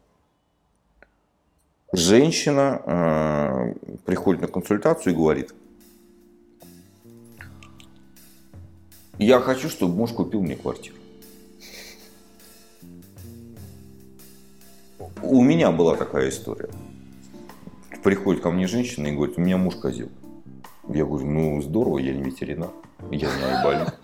Женщина 1.93 3.75
приходит 4.05 4.43
на 4.43 4.47
консультацию 4.47 5.13
и 5.13 5.17
говорит– 5.17 5.53
Я 9.21 9.39
хочу, 9.39 9.69
чтобы 9.69 9.97
муж 9.97 10.13
купил 10.13 10.41
мне 10.41 10.57
квартиру. 10.57 10.97
У 15.23 15.43
меня 15.43 15.71
была 15.73 15.95
такая 15.95 16.31
история. 16.31 16.71
Приходит 18.03 18.43
ко 18.43 18.51
мне 18.51 18.67
женщина 18.67 19.09
и 19.09 19.13
говорит, 19.13 19.39
у 19.39 19.41
меня 19.43 19.57
муж 19.59 19.77
козел. 19.77 20.09
Я 20.89 21.05
говорю, 21.05 21.27
ну 21.27 21.63
здорово, 21.63 21.99
я 21.99 22.13
не 22.13 22.23
ветеринар, 22.23 22.71
я 23.11 23.29
не 23.29 23.45
айболит. 23.45 23.95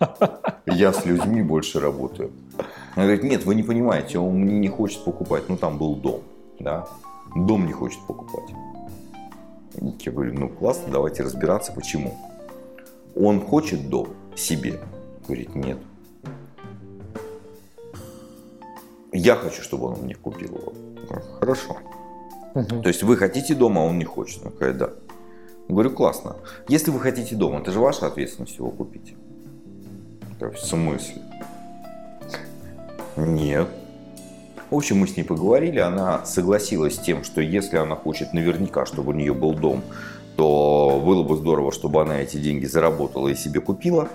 Я 0.66 0.92
с 0.92 1.04
людьми 1.06 1.42
больше 1.42 1.80
работаю. 1.80 2.30
Она 2.94 3.06
говорит, 3.06 3.24
нет, 3.24 3.44
вы 3.44 3.54
не 3.54 3.62
понимаете, 3.62 4.18
он 4.18 4.40
мне 4.40 4.58
не 4.58 4.68
хочет 4.68 5.04
покупать. 5.04 5.48
Ну 5.48 5.56
там 5.56 5.78
был 5.78 5.96
дом, 5.96 6.22
да. 6.58 6.86
Дом 7.34 7.66
не 7.66 7.72
хочет 7.72 8.00
покупать. 8.06 8.50
Я 10.00 10.12
говорю, 10.12 10.34
ну 10.34 10.48
классно, 10.48 10.92
давайте 10.92 11.22
разбираться, 11.22 11.72
почему. 11.72 12.16
Он 13.14 13.40
хочет 13.40 13.88
дом 13.88 14.08
себе, 14.34 14.80
Говорит, 15.26 15.54
нет. 15.54 15.78
Я 19.12 19.34
хочу, 19.34 19.62
чтобы 19.62 19.86
он 19.86 20.02
мне 20.02 20.14
купил 20.14 20.54
его. 20.56 20.72
Хорошо. 21.40 21.78
Угу. 22.56 22.82
То 22.82 22.88
есть 22.88 23.02
вы 23.02 23.18
хотите 23.18 23.54
дома, 23.54 23.82
а 23.82 23.84
он 23.84 23.98
не 23.98 24.04
хочет. 24.04 24.44
Он 24.44 24.52
говорит, 24.52 24.78
да. 24.78 24.90
Говорю, 25.68 25.90
классно. 25.90 26.36
Если 26.68 26.90
вы 26.90 27.00
хотите 27.00 27.36
дома, 27.36 27.60
это 27.60 27.70
же 27.70 27.80
ваша 27.80 28.06
ответственность 28.06 28.56
его 28.56 28.70
купить. 28.70 29.14
в 30.40 30.56
смысле? 30.56 31.22
Нет. 33.16 33.68
В 34.70 34.74
общем, 34.74 34.98
мы 34.98 35.06
с 35.06 35.16
ней 35.16 35.22
поговорили, 35.22 35.78
она 35.78 36.24
согласилась 36.24 36.96
с 36.96 36.98
тем, 36.98 37.24
что 37.24 37.40
если 37.40 37.76
она 37.76 37.94
хочет 37.94 38.32
наверняка, 38.32 38.86
чтобы 38.86 39.10
у 39.10 39.14
нее 39.14 39.34
был 39.34 39.52
дом, 39.52 39.82
то 40.36 41.02
было 41.04 41.22
бы 41.22 41.36
здорово, 41.36 41.72
чтобы 41.72 42.00
она 42.00 42.20
эти 42.20 42.38
деньги 42.38 42.64
заработала 42.64 43.28
и 43.28 43.34
себе 43.34 43.60
купила. 43.60 44.08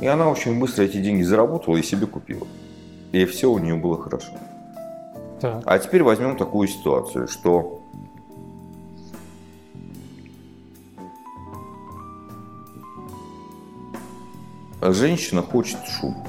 И 0.00 0.06
она 0.06 0.30
очень 0.30 0.58
быстро 0.60 0.84
эти 0.84 0.98
деньги 0.98 1.22
заработала 1.22 1.76
и 1.76 1.82
себе 1.82 2.06
купила. 2.06 2.46
И 3.12 3.24
все 3.24 3.50
у 3.50 3.58
нее 3.58 3.76
было 3.76 4.00
хорошо. 4.00 4.32
Так. 5.40 5.62
А 5.66 5.78
теперь 5.78 6.02
возьмем 6.02 6.36
такую 6.36 6.68
ситуацию, 6.68 7.28
что 7.28 7.80
женщина 14.80 15.42
хочет 15.42 15.78
шубу. 15.88 16.26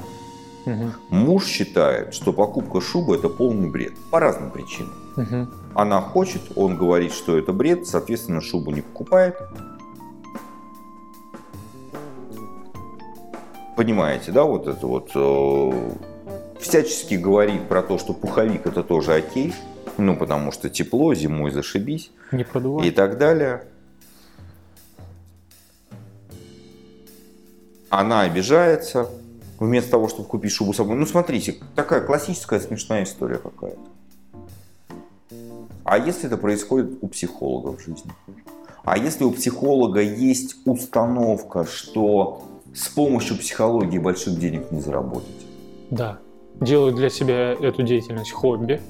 Угу. 0.66 0.90
Муж 1.10 1.46
считает, 1.46 2.12
что 2.12 2.32
покупка 2.32 2.80
шубы 2.80 3.16
это 3.16 3.28
полный 3.28 3.70
бред. 3.70 3.94
По 4.10 4.20
разным 4.20 4.50
причинам. 4.50 4.92
Угу. 5.16 5.48
Она 5.74 6.00
хочет, 6.00 6.42
он 6.56 6.76
говорит, 6.76 7.12
что 7.12 7.38
это 7.38 7.52
бред, 7.52 7.86
соответственно, 7.86 8.40
шубу 8.40 8.70
не 8.70 8.82
покупает. 8.82 9.36
понимаете, 13.78 14.32
да, 14.32 14.42
вот 14.42 14.66
это 14.66 14.84
вот 14.88 15.10
э, 15.14 15.92
всячески 16.60 17.14
говорит 17.14 17.68
про 17.68 17.82
то, 17.82 17.98
что 17.98 18.12
пуховик 18.12 18.66
это 18.66 18.82
тоже 18.82 19.14
окей, 19.14 19.54
ну, 19.96 20.16
потому 20.16 20.52
что 20.52 20.70
тепло, 20.70 21.14
зимой 21.14 21.50
зашибись. 21.50 22.10
Не 22.32 22.44
продувай. 22.44 22.88
И 22.88 22.90
так 22.90 23.18
далее. 23.18 23.64
Она 27.90 28.22
обижается, 28.22 29.08
вместо 29.58 29.92
того, 29.92 30.08
чтобы 30.08 30.28
купить 30.28 30.52
шубу 30.52 30.72
собой. 30.72 30.96
Ну, 30.96 31.06
смотрите, 31.06 31.56
такая 31.74 32.00
классическая 32.00 32.60
смешная 32.60 33.04
история 33.04 33.38
какая-то. 33.38 33.80
А 35.84 35.98
если 35.98 36.26
это 36.26 36.36
происходит 36.36 36.98
у 37.00 37.08
психолога 37.08 37.76
в 37.76 37.80
жизни? 37.80 38.12
А 38.84 38.98
если 38.98 39.24
у 39.24 39.30
психолога 39.32 40.00
есть 40.00 40.56
установка, 40.66 41.64
что 41.64 42.46
с 42.74 42.88
помощью 42.88 43.38
психологии 43.38 43.98
больших 43.98 44.38
денег 44.38 44.70
не 44.70 44.80
заработать. 44.80 45.46
Да. 45.90 46.18
Делают 46.60 46.96
для 46.96 47.10
себя 47.10 47.52
эту 47.52 47.82
деятельность 47.82 48.32
хобби. 48.32 48.80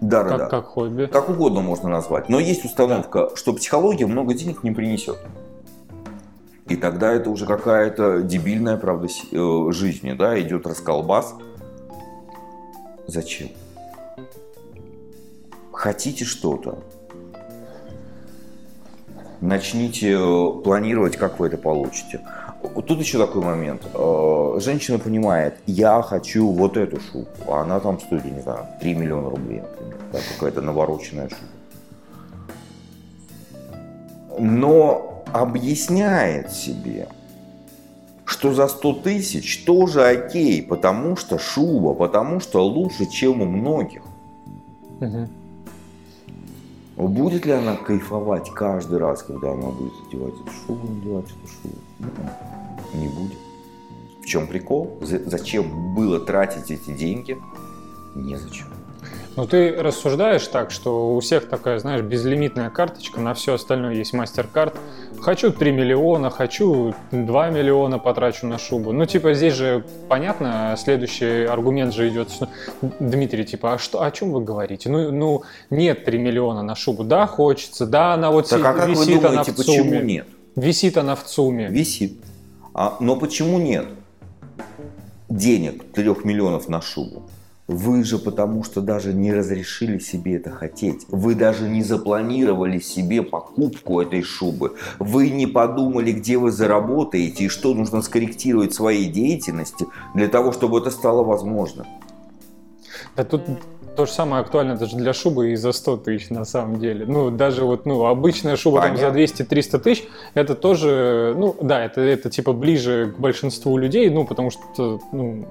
Да, 0.00 0.24
как, 0.24 0.38
да, 0.38 0.46
как 0.46 0.66
хобби. 0.66 1.06
Как 1.06 1.28
угодно 1.28 1.60
можно 1.60 1.88
назвать. 1.88 2.28
Но 2.28 2.40
есть 2.40 2.64
установка, 2.64 3.28
да. 3.30 3.36
что 3.36 3.52
психология 3.52 4.06
много 4.06 4.34
денег 4.34 4.64
не 4.64 4.72
принесет. 4.72 5.18
И 6.68 6.76
тогда 6.76 7.12
это 7.12 7.30
уже 7.30 7.46
какая-то 7.46 8.22
дебильная 8.22 8.76
правда 8.76 9.06
э, 9.06 9.72
жизни, 9.72 10.12
да, 10.12 10.40
идет 10.40 10.66
расколбас. 10.66 11.34
Зачем? 13.06 13.48
Хотите 15.70 16.24
что-то? 16.24 16.78
Начните 19.40 20.12
э, 20.12 20.62
планировать, 20.62 21.16
как 21.16 21.40
вы 21.40 21.48
это 21.48 21.58
получите. 21.58 22.20
Тут 22.62 23.00
еще 23.00 23.18
такой 23.18 23.42
момент. 23.42 23.82
Э, 23.94 24.58
женщина 24.60 24.98
понимает, 24.98 25.56
я 25.66 26.00
хочу 26.02 26.48
вот 26.48 26.76
эту 26.76 27.00
шубу, 27.00 27.26
а 27.48 27.62
она 27.62 27.80
там 27.80 27.98
стоит, 28.00 28.24
не 28.24 28.40
знаю, 28.40 28.66
3 28.80 28.94
миллиона 28.94 29.30
рублей, 29.30 29.60
например. 29.60 29.96
Да, 30.12 30.18
какая-то 30.34 30.62
навороченная 30.62 31.28
шуба. 31.28 31.40
Но 34.38 35.24
объясняет 35.32 36.52
себе, 36.52 37.08
что 38.24 38.52
за 38.52 38.68
100 38.68 38.92
тысяч 38.94 39.64
тоже 39.64 40.04
окей, 40.04 40.62
потому 40.62 41.16
что 41.16 41.38
шуба, 41.38 41.94
потому 41.94 42.40
что 42.40 42.64
лучше, 42.64 43.06
чем 43.06 43.42
у 43.42 43.44
многих. 43.44 44.02
Угу. 45.00 45.28
Будет 47.08 47.46
ли 47.46 47.52
она 47.52 47.76
кайфовать 47.76 48.50
каждый 48.50 48.98
раз, 48.98 49.22
когда 49.22 49.52
она 49.52 49.68
будет 49.70 49.92
одевать 50.06 50.34
эту 50.34 50.50
шубу, 50.66 50.88
надевать 50.88 51.26
эту 51.26 51.48
шубу? 51.48 51.76
Не 52.94 53.08
будет. 53.08 53.38
В 54.22 54.26
чем 54.26 54.46
прикол? 54.46 54.98
Зачем 55.00 55.94
было 55.94 56.20
тратить 56.20 56.70
эти 56.70 56.90
деньги? 56.92 57.36
Незачем. 58.14 58.66
Ну, 59.34 59.46
ты 59.46 59.74
рассуждаешь 59.74 60.46
так, 60.46 60.70
что 60.70 61.14
у 61.14 61.20
всех 61.20 61.48
такая, 61.48 61.78
знаешь, 61.78 62.02
безлимитная 62.02 62.68
карточка, 62.68 63.20
на 63.20 63.32
все 63.32 63.54
остальное 63.54 63.94
есть 63.94 64.12
мастер-карт. 64.12 64.76
Хочу 65.20 65.50
3 65.50 65.72
миллиона, 65.72 66.28
хочу 66.28 66.94
2 67.12 67.50
миллиона 67.50 67.98
потрачу 67.98 68.46
на 68.46 68.58
шубу. 68.58 68.92
Ну, 68.92 69.06
типа, 69.06 69.32
здесь 69.32 69.54
же 69.54 69.84
понятно, 70.08 70.74
следующий 70.78 71.44
аргумент 71.44 71.94
же 71.94 72.08
идет, 72.10 72.30
что, 72.30 72.48
Дмитрий, 73.00 73.44
типа, 73.44 73.74
а 73.74 73.78
что, 73.78 74.02
о 74.02 74.10
чем 74.10 74.32
вы 74.32 74.42
говорите? 74.42 74.90
Ну, 74.90 75.10
ну, 75.10 75.42
нет 75.70 76.04
3 76.04 76.18
миллиона 76.18 76.62
на 76.62 76.74
шубу. 76.74 77.02
Да, 77.02 77.26
хочется, 77.26 77.86
да, 77.86 78.12
она 78.12 78.30
вот 78.30 78.50
так, 78.50 78.62
а 78.64 78.86
висит 78.86 79.06
думаете, 79.06 79.26
она 79.28 79.44
в 79.44 79.46
ЦУМе. 79.46 79.56
почему 79.56 80.00
нет? 80.02 80.26
Висит 80.56 80.96
она 80.98 81.16
в 81.16 81.24
ЦУМе. 81.24 81.68
Висит. 81.68 82.18
А, 82.74 82.96
но 83.00 83.16
почему 83.16 83.58
нет 83.58 83.86
денег 85.28 85.92
3 85.92 86.24
миллионов 86.24 86.68
на 86.68 86.80
шубу? 86.80 87.22
Вы 87.68 88.02
же 88.02 88.18
потому 88.18 88.64
что 88.64 88.80
даже 88.80 89.14
не 89.14 89.32
разрешили 89.32 89.98
себе 89.98 90.36
это 90.36 90.50
хотеть. 90.50 91.06
Вы 91.08 91.34
даже 91.34 91.68
не 91.68 91.82
запланировали 91.82 92.80
себе 92.80 93.22
покупку 93.22 94.00
этой 94.00 94.22
шубы. 94.22 94.76
Вы 94.98 95.30
не 95.30 95.46
подумали, 95.46 96.12
где 96.12 96.38
вы 96.38 96.50
заработаете 96.50 97.44
и 97.44 97.48
что 97.48 97.72
нужно 97.72 98.02
скорректировать 98.02 98.72
в 98.72 98.76
своей 98.76 99.08
деятельности 99.08 99.86
для 100.14 100.28
того, 100.28 100.52
чтобы 100.52 100.80
это 100.80 100.90
стало 100.90 101.22
возможным. 101.22 101.86
Да 103.16 103.24
тут 103.24 103.42
то 103.96 104.06
же 104.06 104.12
самое 104.12 104.42
актуально 104.42 104.76
даже 104.76 104.96
для 104.96 105.12
шубы 105.12 105.52
и 105.52 105.56
за 105.56 105.72
100 105.72 105.96
тысяч 105.98 106.30
на 106.30 106.44
самом 106.44 106.78
деле. 106.78 107.04
Ну, 107.06 107.30
даже 107.30 107.64
вот, 107.64 107.86
ну, 107.86 108.06
обычная 108.06 108.56
шуба 108.56 108.80
там 108.80 108.96
за 108.96 109.08
200-300 109.08 109.78
тысяч, 109.78 110.04
это 110.34 110.54
тоже, 110.54 111.34
ну, 111.36 111.56
да, 111.60 111.84
это, 111.84 112.00
это 112.00 112.30
типа 112.30 112.52
ближе 112.52 113.12
к 113.14 113.20
большинству 113.20 113.76
людей, 113.76 114.08
ну, 114.10 114.24
потому 114.26 114.50
что, 114.50 115.00
ну, 115.12 115.44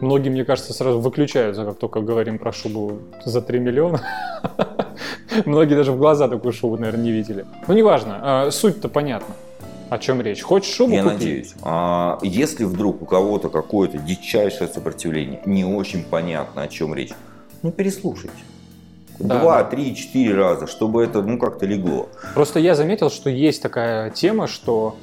Многие, 0.00 0.28
мне 0.28 0.44
кажется, 0.44 0.72
сразу 0.72 0.98
выключаются, 0.98 1.64
как 1.64 1.78
только 1.78 2.00
говорим 2.00 2.38
про 2.38 2.52
шубу 2.52 2.98
за 3.24 3.40
3 3.40 3.60
миллиона. 3.60 4.02
Многие 5.44 5.76
даже 5.76 5.92
в 5.92 5.98
глаза 5.98 6.28
такую 6.28 6.52
шубу, 6.52 6.76
наверное, 6.76 7.04
не 7.04 7.12
видели. 7.12 7.46
Ну, 7.68 7.74
неважно, 7.74 8.18
а, 8.20 8.50
суть-то 8.50 8.88
понятна. 8.88 9.34
О 9.90 9.98
чем 9.98 10.20
речь? 10.20 10.42
Хочешь 10.42 10.74
шубу 10.74 10.94
Я 10.94 11.04
купи? 11.04 11.14
надеюсь. 11.14 11.54
А 11.62 12.18
если 12.22 12.64
вдруг 12.64 13.02
у 13.02 13.04
кого-то 13.04 13.48
какое-то 13.48 13.98
дичайшее 13.98 14.66
сопротивление, 14.66 15.40
не 15.46 15.64
очень 15.64 16.02
понятно, 16.02 16.62
о 16.62 16.68
чем 16.68 16.94
речь, 16.94 17.12
ну 17.64 17.72
переслушайте. 17.72 18.36
Да, 19.18 19.40
Два, 19.40 19.64
три, 19.64 19.96
четыре 19.96 20.34
раза, 20.34 20.66
чтобы 20.66 21.02
это 21.02 21.22
ну 21.22 21.38
как-то 21.38 21.66
легло. 21.66 22.08
Просто 22.34 22.60
я 22.60 22.74
заметил, 22.74 23.10
что 23.10 23.30
есть 23.30 23.62
такая 23.62 24.10
тема, 24.10 24.46
что 24.46 24.96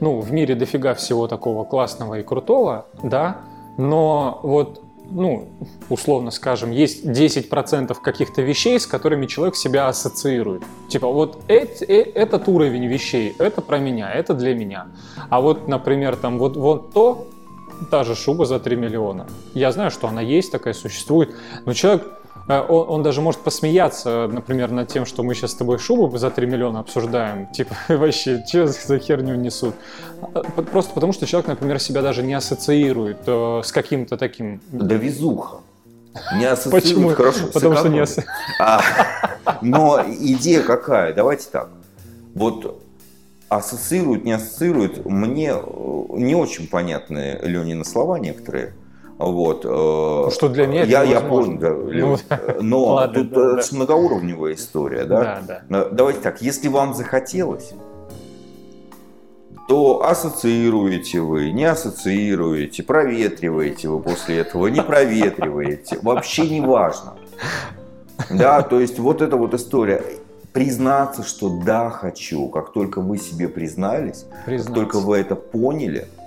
ну, 0.00 0.20
в 0.20 0.32
мире 0.32 0.54
дофига 0.54 0.94
всего 0.94 1.28
такого 1.28 1.64
классного 1.64 2.20
и 2.20 2.22
крутого, 2.22 2.86
да, 3.02 3.38
но 3.76 4.40
вот 4.42 4.82
ну, 5.10 5.48
условно 5.88 6.30
скажем, 6.30 6.70
есть 6.70 7.04
10% 7.04 7.96
каких-то 8.00 8.42
вещей, 8.42 8.78
с 8.78 8.86
которыми 8.86 9.26
человек 9.26 9.56
себя 9.56 9.88
ассоциирует. 9.88 10.62
Типа, 10.88 11.08
вот 11.08 11.42
эт, 11.48 11.82
э, 11.82 12.02
этот 12.14 12.48
уровень 12.48 12.86
вещей, 12.86 13.34
это 13.38 13.60
про 13.60 13.78
меня, 13.78 14.10
это 14.10 14.34
для 14.34 14.54
меня. 14.54 14.86
А 15.28 15.40
вот, 15.40 15.66
например, 15.66 16.14
там 16.14 16.38
вот, 16.38 16.56
вот 16.56 16.92
то, 16.92 17.26
та 17.90 18.04
же 18.04 18.14
шуба 18.14 18.46
за 18.46 18.58
3 18.58 18.76
миллиона. 18.76 19.26
Я 19.54 19.72
знаю, 19.72 19.90
что 19.90 20.08
она 20.08 20.20
есть, 20.20 20.52
такая 20.52 20.74
существует, 20.74 21.34
но 21.66 21.74
человек 21.74 22.02
Э, 22.50 22.64
он, 22.68 22.86
он 22.88 23.02
даже 23.02 23.20
может 23.20 23.40
посмеяться, 23.40 24.28
например, 24.30 24.70
над 24.72 24.88
тем, 24.88 25.06
что 25.06 25.22
мы 25.22 25.34
сейчас 25.34 25.52
с 25.52 25.54
тобой 25.54 25.78
шубу 25.78 26.16
за 26.18 26.30
3 26.30 26.46
миллиона 26.46 26.80
обсуждаем. 26.80 27.46
Типа, 27.52 27.76
вообще, 27.88 28.42
что 28.46 28.66
за 28.66 28.98
херню 28.98 29.36
несут? 29.36 29.74
А, 30.34 30.42
просто 30.42 30.92
потому, 30.94 31.12
что 31.12 31.26
человек, 31.26 31.48
например, 31.48 31.78
себя 31.78 32.02
даже 32.02 32.22
не 32.22 32.34
ассоциирует 32.34 33.18
э, 33.26 33.62
с 33.64 33.70
каким-то 33.70 34.16
таким... 34.16 34.60
Да 34.72 34.96
везуха. 34.96 35.58
Не 36.36 36.44
ассоциирует 36.50 36.84
Почему? 36.84 37.08
хорошо 37.10 37.46
Потому 37.52 37.76
что 37.76 37.88
не 37.88 38.04
а, 38.58 38.82
Но 39.62 40.02
идея 40.08 40.62
какая? 40.62 41.14
Давайте 41.14 41.48
так. 41.50 41.68
Вот 42.34 42.82
ассоциируют, 43.50 44.24
не 44.24 44.32
ассоциируют, 44.32 45.04
мне 45.04 45.52
э, 45.52 46.02
не 46.14 46.34
очень 46.34 46.68
понятны 46.68 47.38
Ленины 47.42 47.84
слова 47.84 48.18
некоторые. 48.18 48.74
Вот. 49.18 49.64
Э, 49.64 50.30
что 50.30 50.48
для 50.48 50.66
меня 50.66 50.84
я, 50.84 51.02
я 51.02 51.20
понял, 51.20 51.58
ну, 51.60 52.16
но 52.60 52.84
ладно, 52.94 53.14
тут 53.14 53.32
да, 53.32 53.56
да. 53.56 53.62
многоуровневая 53.72 54.54
история, 54.54 55.04
да? 55.04 55.42
Да, 55.46 55.62
да. 55.68 55.88
Давайте 55.90 56.20
так, 56.20 56.40
если 56.40 56.68
вам 56.68 56.94
захотелось, 56.94 57.74
то 59.68 60.04
ассоциируете 60.04 61.20
вы, 61.20 61.50
не 61.50 61.64
ассоциируете, 61.64 62.84
проветриваете 62.84 63.88
вы 63.88 64.00
после 64.00 64.38
этого, 64.38 64.68
не 64.68 64.80
проветриваете, 64.80 65.98
вообще 66.02 66.48
не 66.48 66.60
важно. 66.60 67.16
Да, 68.30 68.62
то 68.62 68.78
есть 68.78 68.98
вот 69.00 69.22
эта 69.22 69.36
вот 69.36 69.54
история. 69.54 70.02
Признаться, 70.52 71.22
что 71.22 71.60
да, 71.64 71.90
хочу, 71.90 72.48
как 72.48 72.72
только 72.72 73.00
вы 73.00 73.18
себе 73.18 73.48
признались, 73.48 74.24
Признаться. 74.44 74.72
как 74.72 74.74
только 74.74 74.98
вы 74.98 75.18
это 75.18 75.36
поняли– 75.36 76.08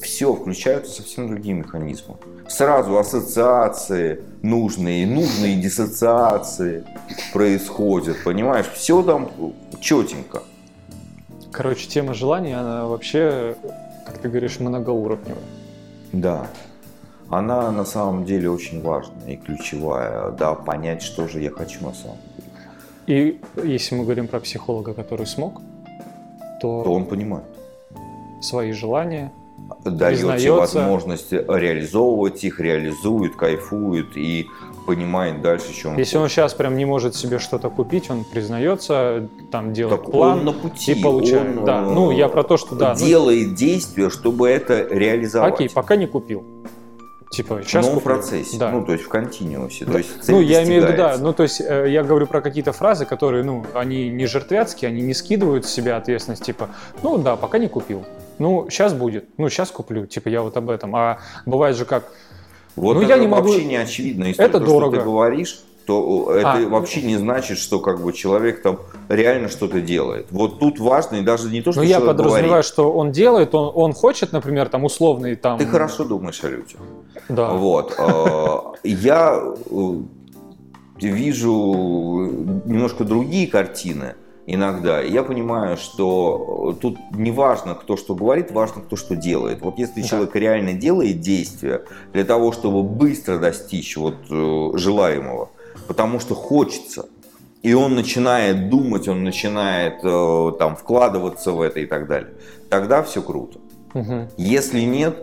все, 0.00 0.34
включаются 0.34 1.02
совсем 1.02 1.28
другие 1.28 1.54
механизмы. 1.54 2.16
Сразу 2.48 2.98
ассоциации 2.98 4.22
нужные, 4.42 5.06
нужные 5.06 5.56
диссоциации 5.56 6.84
происходят, 7.32 8.16
понимаешь? 8.24 8.66
Все 8.74 9.02
там 9.02 9.30
четенько. 9.80 10.42
Короче, 11.52 11.88
тема 11.88 12.14
желания, 12.14 12.56
она 12.58 12.86
вообще, 12.86 13.56
как 14.06 14.18
ты 14.18 14.28
говоришь, 14.28 14.60
многоуровневая. 14.60 15.42
Да. 16.12 16.46
Она 17.28 17.70
на 17.70 17.84
самом 17.84 18.24
деле 18.24 18.50
очень 18.50 18.82
важная 18.82 19.34
и 19.34 19.36
ключевая, 19.36 20.30
да, 20.32 20.54
понять, 20.54 21.02
что 21.02 21.28
же 21.28 21.40
я 21.40 21.50
хочу 21.50 21.84
на 21.84 21.94
самом 21.94 22.16
деле. 22.16 22.29
И 23.10 23.40
если 23.64 23.96
мы 23.96 24.04
говорим 24.04 24.28
про 24.28 24.38
психолога, 24.38 24.94
который 24.94 25.26
смог, 25.26 25.60
то, 26.60 26.84
то 26.84 26.92
он 26.92 27.06
понимает 27.06 27.44
свои 28.40 28.70
желания, 28.70 29.32
даете 29.84 30.52
возможность 30.52 31.32
реализовывать 31.32 32.44
их, 32.44 32.60
реализует, 32.60 33.34
кайфует 33.34 34.16
и 34.16 34.46
понимает 34.86 35.42
дальше, 35.42 35.88
он 35.88 35.96
Если 35.98 36.18
он 36.18 36.28
сейчас 36.28 36.54
прям 36.54 36.76
не 36.76 36.84
может 36.84 37.16
себе 37.16 37.40
что-то 37.40 37.68
купить, 37.68 38.10
он 38.10 38.22
признается, 38.22 39.28
там 39.50 39.72
делает 39.72 40.02
так 40.02 40.12
план 40.12 40.38
он 40.38 40.44
на 40.44 40.52
пути, 40.52 40.92
и 40.92 41.02
получает. 41.02 41.58
Он, 41.58 41.64
да. 41.64 41.82
Ну, 41.82 42.12
я 42.12 42.28
про 42.28 42.44
то, 42.44 42.56
что 42.56 42.76
да. 42.76 42.94
Ну, 42.96 43.06
делает 43.06 43.48
ну, 43.48 43.56
действия, 43.56 44.10
чтобы 44.10 44.48
это 44.48 44.86
реализовать. 44.88 45.54
Окей, 45.54 45.68
пока 45.68 45.96
не 45.96 46.06
купил. 46.06 46.44
Типа, 47.30 47.62
сейчас 47.62 47.86
Но 47.86 48.00
в 48.00 48.02
процессе, 48.02 48.58
да. 48.58 48.72
ну, 48.72 48.84
то 48.84 48.90
есть 48.90 49.04
в 49.04 49.08
континуусе. 49.08 49.84
Да. 49.84 49.92
То 49.92 49.98
есть 49.98 50.28
ну, 50.28 50.40
я 50.40 50.64
имею 50.64 50.82
в 50.82 50.86
виду, 50.86 50.96
да, 50.96 51.16
ну, 51.16 51.32
то 51.32 51.44
есть 51.44 51.60
э, 51.60 51.86
я 51.88 52.02
говорю 52.02 52.26
про 52.26 52.40
какие-то 52.40 52.72
фразы, 52.72 53.06
которые, 53.06 53.44
ну, 53.44 53.64
они 53.72 54.08
не 54.08 54.26
жертвятские, 54.26 54.88
они 54.88 55.00
не 55.02 55.14
скидывают 55.14 55.64
с 55.64 55.70
себя 55.70 55.96
ответственность, 55.96 56.44
типа, 56.44 56.70
ну, 57.04 57.18
да, 57.18 57.36
пока 57.36 57.58
не 57.58 57.68
купил. 57.68 58.04
Ну, 58.40 58.66
сейчас 58.68 58.94
будет, 58.94 59.26
ну, 59.36 59.48
сейчас 59.48 59.70
куплю, 59.70 60.06
типа, 60.06 60.28
я 60.28 60.42
вот 60.42 60.56
об 60.56 60.70
этом. 60.70 60.96
А 60.96 61.20
бывает 61.46 61.76
же 61.76 61.84
как, 61.84 62.10
вот 62.74 62.94
ну, 62.94 63.02
я 63.02 63.16
не 63.16 63.28
могу... 63.28 63.48
вообще 63.48 63.64
не 63.64 63.76
очевидно. 63.76 64.24
Это 64.24 64.58
то, 64.58 64.66
дорого. 64.66 64.96
Что 64.96 65.04
ты 65.04 65.10
говоришь, 65.10 65.60
то 65.90 66.32
это 66.32 66.52
а, 66.52 66.68
вообще 66.68 67.02
не 67.02 67.16
значит, 67.16 67.58
что 67.58 67.80
как 67.80 68.00
бы 68.00 68.12
человек 68.12 68.62
там 68.62 68.78
реально 69.08 69.48
что-то 69.48 69.80
делает. 69.80 70.28
Вот 70.30 70.60
тут 70.60 70.78
важно, 70.78 71.16
и 71.16 71.22
даже 71.22 71.50
не 71.50 71.62
то, 71.62 71.72
что 71.72 71.80
Но 71.80 71.84
я 71.86 71.98
подразумеваю, 72.00 72.46
говорит. 72.46 72.64
что 72.64 72.92
он 72.92 73.10
делает, 73.10 73.56
он, 73.56 73.72
он 73.74 73.92
хочет, 73.92 74.30
например, 74.30 74.68
там 74.68 74.84
условный 74.84 75.34
там... 75.34 75.58
Ты 75.58 75.66
хорошо 75.66 76.04
думаешь 76.04 76.44
о 76.44 76.48
людях. 76.48 76.78
Да. 77.28 77.48
Вот. 77.48 77.96
Э, 77.98 78.58
я 78.84 79.42
э, 79.42 79.92
вижу 81.00 81.50
немножко 82.64 83.02
другие 83.02 83.48
картины 83.48 84.14
иногда. 84.46 85.00
Я 85.00 85.22
понимаю, 85.22 85.76
что 85.76 86.76
тут 86.80 86.98
не 87.12 87.30
важно, 87.30 87.74
кто 87.74 87.96
что 87.96 88.14
говорит, 88.14 88.52
важно, 88.52 88.82
кто 88.82 88.96
что 88.96 89.16
делает. 89.16 89.60
Вот 89.60 89.78
если 89.78 90.02
да. 90.02 90.06
человек 90.06 90.36
реально 90.36 90.74
делает 90.74 91.20
действия 91.20 91.82
для 92.12 92.24
того, 92.24 92.52
чтобы 92.52 92.82
быстро 92.82 93.38
достичь 93.38 93.96
вот 93.96 94.14
э, 94.30 94.70
желаемого, 94.74 95.49
потому 95.90 96.20
что 96.20 96.36
хочется, 96.36 97.06
и 97.62 97.74
он 97.74 97.96
начинает 97.96 98.68
думать, 98.68 99.08
он 99.08 99.24
начинает 99.24 99.98
э, 100.04 100.52
там 100.56 100.76
вкладываться 100.76 101.50
в 101.50 101.60
это 101.60 101.80
и 101.80 101.86
так 101.86 102.06
далее, 102.06 102.30
тогда 102.68 103.02
все 103.02 103.20
круто. 103.22 103.58
Угу. 103.94 104.28
Если 104.36 104.82
нет, 104.82 105.16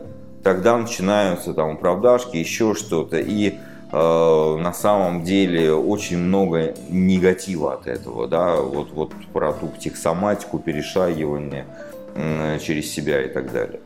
тогда 0.43 0.75
начинаются 0.75 1.53
там 1.53 1.75
оправдашки, 1.75 2.35
еще 2.35 2.73
что-то. 2.73 3.17
И 3.17 3.53
э, 3.53 4.57
на 4.59 4.73
самом 4.73 5.23
деле 5.23 5.73
очень 5.73 6.17
много 6.17 6.73
негатива 6.89 7.75
от 7.75 7.87
этого, 7.87 8.27
да, 8.27 8.57
вот, 8.57 8.91
вот 8.91 9.13
про 9.31 9.53
ту 9.53 9.67
психосоматику, 9.67 10.59
перешагивание 10.59 11.65
э, 12.13 12.59
через 12.59 12.91
себя 12.91 13.23
и 13.23 13.29
так 13.29 13.53
далее. 13.53 13.79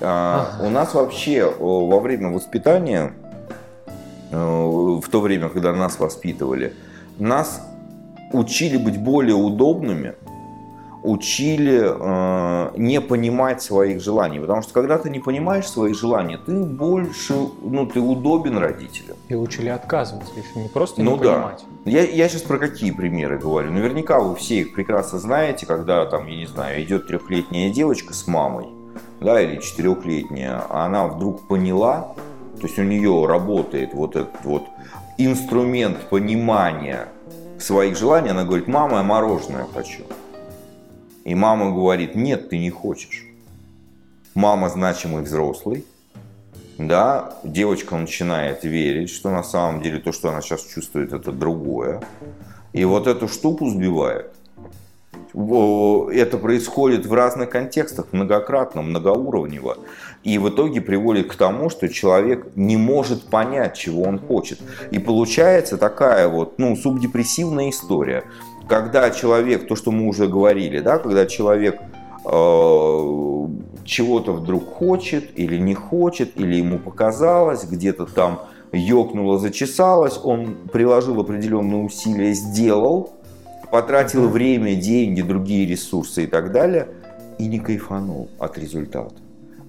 А, 0.00 0.58
у 0.60 0.70
нас 0.70 0.92
вообще 0.92 1.48
во 1.56 2.00
время 2.00 2.30
воспитания, 2.30 3.12
в 4.34 5.08
то 5.08 5.20
время, 5.20 5.48
когда 5.48 5.72
нас 5.72 5.98
воспитывали, 5.98 6.74
нас 7.18 7.60
учили 8.32 8.76
быть 8.76 8.98
более 8.98 9.36
удобными, 9.36 10.14
учили 11.04 11.82
э, 11.84 12.70
не 12.78 13.00
понимать 13.00 13.62
своих 13.62 14.00
желаний. 14.00 14.40
Потому 14.40 14.62
что 14.62 14.72
когда 14.72 14.96
ты 14.96 15.10
не 15.10 15.20
понимаешь 15.20 15.66
свои 15.66 15.92
желания, 15.92 16.38
ты 16.38 16.64
больше, 16.64 17.34
ну, 17.62 17.86
ты 17.86 18.00
удобен 18.00 18.56
родителям. 18.56 19.16
И 19.28 19.34
учили 19.34 19.68
отказываться, 19.68 20.32
если 20.34 20.60
не 20.60 20.68
просто 20.68 21.02
ну, 21.02 21.16
не 21.16 21.22
да. 21.22 21.34
понимать. 21.34 21.64
Я, 21.84 22.04
я 22.04 22.28
сейчас 22.28 22.42
про 22.42 22.58
какие 22.58 22.90
примеры 22.90 23.38
говорю. 23.38 23.70
Наверняка 23.70 24.18
вы 24.18 24.34
все 24.34 24.60
их 24.60 24.74
прекрасно 24.74 25.18
знаете, 25.18 25.66
когда 25.66 26.06
там, 26.06 26.26
я 26.26 26.36
не 26.36 26.46
знаю, 26.46 26.82
идет 26.82 27.06
трехлетняя 27.06 27.70
девочка 27.70 28.14
с 28.14 28.26
мамой, 28.26 28.68
да, 29.20 29.40
или 29.42 29.60
четырехлетняя, 29.60 30.62
а 30.70 30.86
она 30.86 31.06
вдруг 31.06 31.46
поняла, 31.46 32.14
то 32.64 32.68
есть 32.68 32.78
у 32.78 32.82
нее 32.82 33.26
работает 33.26 33.92
вот 33.92 34.16
этот 34.16 34.42
вот 34.42 34.62
инструмент 35.18 36.08
понимания 36.08 37.08
своих 37.58 37.94
желаний, 37.94 38.30
она 38.30 38.44
говорит, 38.44 38.68
мама, 38.68 38.96
я 38.96 39.02
мороженое 39.02 39.66
хочу. 39.74 40.04
И 41.24 41.34
мама 41.34 41.72
говорит, 41.72 42.14
нет, 42.14 42.48
ты 42.48 42.56
не 42.56 42.70
хочешь. 42.70 43.26
Мама 44.34 44.70
значимый 44.70 45.24
взрослый, 45.24 45.84
да, 46.78 47.34
девочка 47.44 47.96
начинает 47.96 48.64
верить, 48.64 49.10
что 49.10 49.28
на 49.28 49.42
самом 49.42 49.82
деле 49.82 49.98
то, 49.98 50.12
что 50.12 50.30
она 50.30 50.40
сейчас 50.40 50.62
чувствует, 50.62 51.12
это 51.12 51.32
другое. 51.32 52.00
И 52.72 52.82
вот 52.86 53.06
эту 53.06 53.28
штуку 53.28 53.68
сбивает. 53.68 54.32
Это 55.34 56.38
происходит 56.38 57.04
в 57.04 57.12
разных 57.12 57.50
контекстах, 57.50 58.06
многократно, 58.12 58.80
многоуровнево. 58.80 59.76
И 60.24 60.38
в 60.38 60.48
итоге 60.48 60.80
приводит 60.80 61.28
к 61.28 61.36
тому, 61.36 61.70
что 61.70 61.88
человек 61.88 62.48
не 62.56 62.76
может 62.76 63.24
понять, 63.24 63.76
чего 63.76 64.02
он 64.02 64.18
хочет. 64.18 64.58
И 64.90 64.98
получается 64.98 65.76
такая 65.76 66.28
вот, 66.28 66.58
ну, 66.58 66.74
субдепрессивная 66.76 67.70
история 67.70 68.24
когда 68.68 69.10
человек, 69.10 69.66
то, 69.66 69.76
что 69.76 69.90
мы 69.90 70.08
уже 70.08 70.26
говорили, 70.26 70.80
да, 70.80 70.98
когда 70.98 71.26
человек 71.26 71.80
э, 72.24 73.48
чего-то 73.84 74.32
вдруг 74.32 74.66
хочет 74.66 75.38
или 75.38 75.58
не 75.58 75.74
хочет, 75.74 76.36
или 76.36 76.56
ему 76.56 76.78
показалось, 76.78 77.64
где-то 77.64 78.06
там 78.06 78.40
ёкнуло, 78.72 79.38
зачесалось, 79.38 80.18
он 80.22 80.56
приложил 80.72 81.20
определенные 81.20 81.82
усилия, 81.82 82.32
сделал, 82.32 83.12
потратил 83.70 84.28
время, 84.28 84.74
деньги, 84.74 85.22
другие 85.22 85.66
ресурсы 85.66 86.24
и 86.24 86.26
так 86.26 86.52
далее, 86.52 86.88
и 87.38 87.46
не 87.46 87.58
кайфанул 87.58 88.30
от 88.38 88.58
результата. 88.58 89.14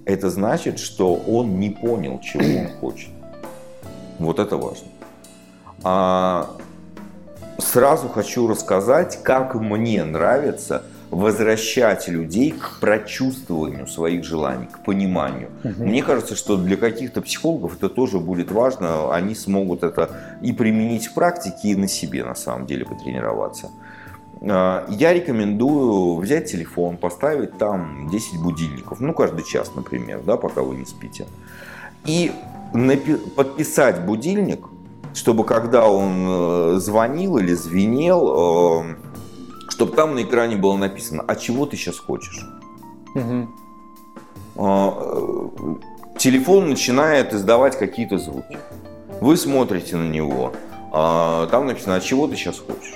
Это 0.06 0.30
значит, 0.30 0.78
что 0.78 1.14
он 1.14 1.58
не 1.58 1.70
понял, 1.70 2.20
чего 2.20 2.60
он 2.60 2.68
хочет. 2.80 3.10
Вот 4.18 4.38
это 4.38 4.56
важно. 4.56 4.86
А 5.82 6.56
сразу 7.58 8.08
хочу 8.08 8.46
рассказать, 8.48 9.18
как 9.22 9.54
мне 9.54 10.04
нравится 10.04 10.84
возвращать 11.10 12.08
людей 12.08 12.52
к 12.52 12.80
прочувствованию 12.80 13.86
своих 13.86 14.24
желаний, 14.24 14.66
к 14.66 14.84
пониманию. 14.84 15.50
Угу. 15.62 15.84
Мне 15.84 16.02
кажется, 16.02 16.34
что 16.34 16.56
для 16.56 16.76
каких-то 16.76 17.22
психологов 17.22 17.76
это 17.76 17.88
тоже 17.88 18.18
будет 18.18 18.50
важно. 18.50 19.14
Они 19.14 19.34
смогут 19.34 19.82
это 19.82 20.10
и 20.42 20.52
применить 20.52 21.06
в 21.06 21.14
практике, 21.14 21.68
и 21.68 21.76
на 21.76 21.88
себе 21.88 22.24
на 22.24 22.34
самом 22.34 22.66
деле 22.66 22.84
потренироваться. 22.84 23.70
А, 24.40 24.86
я 24.88 25.12
рекомендую 25.12 26.16
взять 26.16 26.50
телефон, 26.50 26.96
поставить 26.96 27.56
там 27.58 28.08
10 28.10 28.40
будильников, 28.40 29.00
ну 29.00 29.12
каждый 29.14 29.44
час, 29.44 29.72
например, 29.74 30.22
да, 30.24 30.36
пока 30.36 30.62
вы 30.62 30.76
не 30.76 30.86
спите, 30.86 31.26
и 32.04 32.32
подписать 33.36 34.04
будильник 34.04 34.60
чтобы 35.16 35.44
когда 35.44 35.88
он 35.88 36.26
э, 36.28 36.74
звонил 36.78 37.38
или 37.38 37.54
звенел, 37.54 38.82
э, 38.82 38.96
чтобы 39.70 39.92
там 39.92 40.14
на 40.14 40.22
экране 40.22 40.56
было 40.56 40.76
написано, 40.76 41.24
а 41.26 41.36
чего 41.36 41.64
ты 41.64 41.76
сейчас 41.76 41.98
хочешь? 41.98 42.46
Угу. 43.14 43.48
Телефон 46.18 46.68
начинает 46.68 47.32
издавать 47.32 47.78
какие-то 47.78 48.18
звуки. 48.18 48.58
Вы 49.20 49.36
смотрите 49.36 49.96
на 49.96 50.08
него, 50.08 50.52
а, 50.92 51.46
там 51.48 51.66
написано, 51.66 51.96
а 51.96 52.00
чего 52.00 52.26
ты 52.26 52.36
сейчас 52.36 52.58
хочешь? 52.58 52.94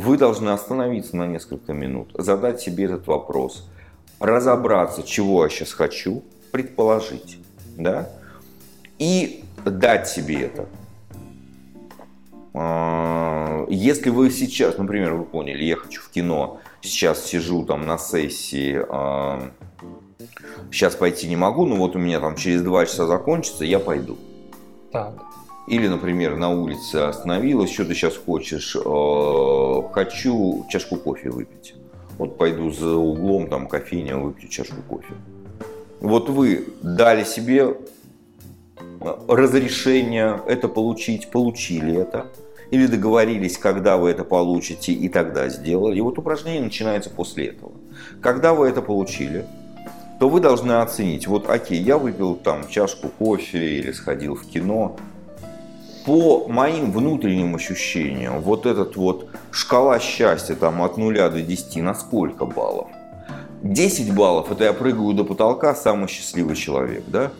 Вы 0.00 0.16
должны 0.16 0.48
остановиться 0.48 1.14
на 1.14 1.26
несколько 1.26 1.74
минут, 1.74 2.12
задать 2.14 2.58
себе 2.58 2.86
этот 2.86 3.06
вопрос, 3.06 3.68
разобраться, 4.18 5.02
чего 5.02 5.44
я 5.44 5.50
сейчас 5.50 5.74
хочу, 5.74 6.22
предположить, 6.52 7.38
да, 7.76 8.08
и 8.98 9.44
дать 9.62 10.08
себе 10.08 10.40
это. 10.44 10.66
А, 12.54 13.66
если 13.68 14.08
вы 14.08 14.30
сейчас, 14.30 14.78
например, 14.78 15.12
вы 15.12 15.26
поняли, 15.26 15.64
я 15.64 15.76
хочу 15.76 16.00
в 16.00 16.08
кино, 16.08 16.60
сейчас 16.80 17.22
сижу 17.26 17.66
там 17.66 17.86
на 17.86 17.98
сессии, 17.98 18.80
сейчас 20.72 20.94
а, 20.94 20.98
пойти 20.98 21.28
не 21.28 21.36
могу, 21.36 21.66
но 21.66 21.76
вот 21.76 21.94
у 21.94 21.98
меня 21.98 22.20
там 22.20 22.36
через 22.36 22.62
два 22.62 22.86
часа 22.86 23.06
закончится, 23.06 23.66
я 23.66 23.78
пойду. 23.78 24.16
Так. 24.92 25.12
Или, 25.70 25.86
например, 25.86 26.36
на 26.36 26.50
улице 26.50 26.96
остановилась, 26.96 27.72
что 27.72 27.84
ты 27.84 27.94
сейчас 27.94 28.16
хочешь, 28.16 28.76
а, 28.84 29.88
хочу 29.92 30.66
чашку 30.68 30.96
кофе 30.96 31.30
выпить. 31.30 31.74
Вот 32.18 32.36
пойду 32.36 32.72
за 32.72 32.96
углом, 32.96 33.46
там 33.46 33.68
кофейня, 33.68 34.16
выпью 34.16 34.48
чашку 34.48 34.82
кофе. 34.88 35.14
Вот 36.00 36.28
вы 36.28 36.66
дали 36.82 37.22
себе 37.22 37.76
разрешение 39.28 40.42
это 40.48 40.66
получить, 40.66 41.30
получили 41.30 41.96
это, 41.96 42.26
или 42.72 42.88
договорились, 42.88 43.56
когда 43.56 43.96
вы 43.96 44.10
это 44.10 44.24
получите, 44.24 44.92
и 44.92 45.08
тогда 45.08 45.48
сделали. 45.48 45.98
И 45.98 46.00
вот 46.00 46.18
упражнение 46.18 46.62
начинается 46.62 47.10
после 47.10 47.46
этого. 47.46 47.70
Когда 48.20 48.54
вы 48.54 48.68
это 48.68 48.82
получили, 48.82 49.46
то 50.18 50.28
вы 50.28 50.40
должны 50.40 50.72
оценить, 50.72 51.28
вот 51.28 51.48
окей, 51.48 51.80
я 51.80 51.96
выпил 51.96 52.34
там 52.34 52.68
чашку 52.68 53.08
кофе 53.08 53.78
или 53.78 53.92
сходил 53.92 54.34
в 54.34 54.44
кино, 54.46 54.96
по 56.04 56.46
моим 56.48 56.92
внутренним 56.92 57.54
ощущениям, 57.54 58.40
вот 58.40 58.66
этот 58.66 58.96
вот 58.96 59.28
шкала 59.50 59.98
счастья 59.98 60.54
там 60.54 60.82
от 60.82 60.96
0 60.96 61.14
до 61.14 61.42
10 61.42 61.82
на 61.82 61.94
сколько 61.94 62.46
баллов? 62.46 62.88
10 63.62 64.14
баллов, 64.14 64.50
это 64.50 64.64
я 64.64 64.72
прыгаю 64.72 65.12
до 65.12 65.24
потолка, 65.24 65.74
самый 65.74 66.08
счастливый 66.08 66.56
человек, 66.56 67.04
да? 67.06 67.30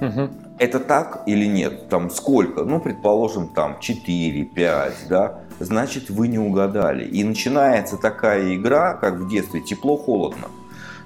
Угу 0.00 0.30
это 0.62 0.78
так 0.78 1.22
или 1.26 1.46
нет? 1.46 1.88
Там 1.88 2.08
сколько? 2.08 2.62
Ну, 2.64 2.78
предположим, 2.78 3.48
там 3.48 3.80
4, 3.80 4.44
5, 4.44 4.94
да? 5.08 5.40
Значит, 5.58 6.08
вы 6.08 6.28
не 6.28 6.38
угадали. 6.38 7.04
И 7.04 7.24
начинается 7.24 7.96
такая 7.96 8.54
игра, 8.54 8.94
как 8.94 9.14
в 9.14 9.28
детстве, 9.28 9.60
тепло-холодно. 9.60 10.48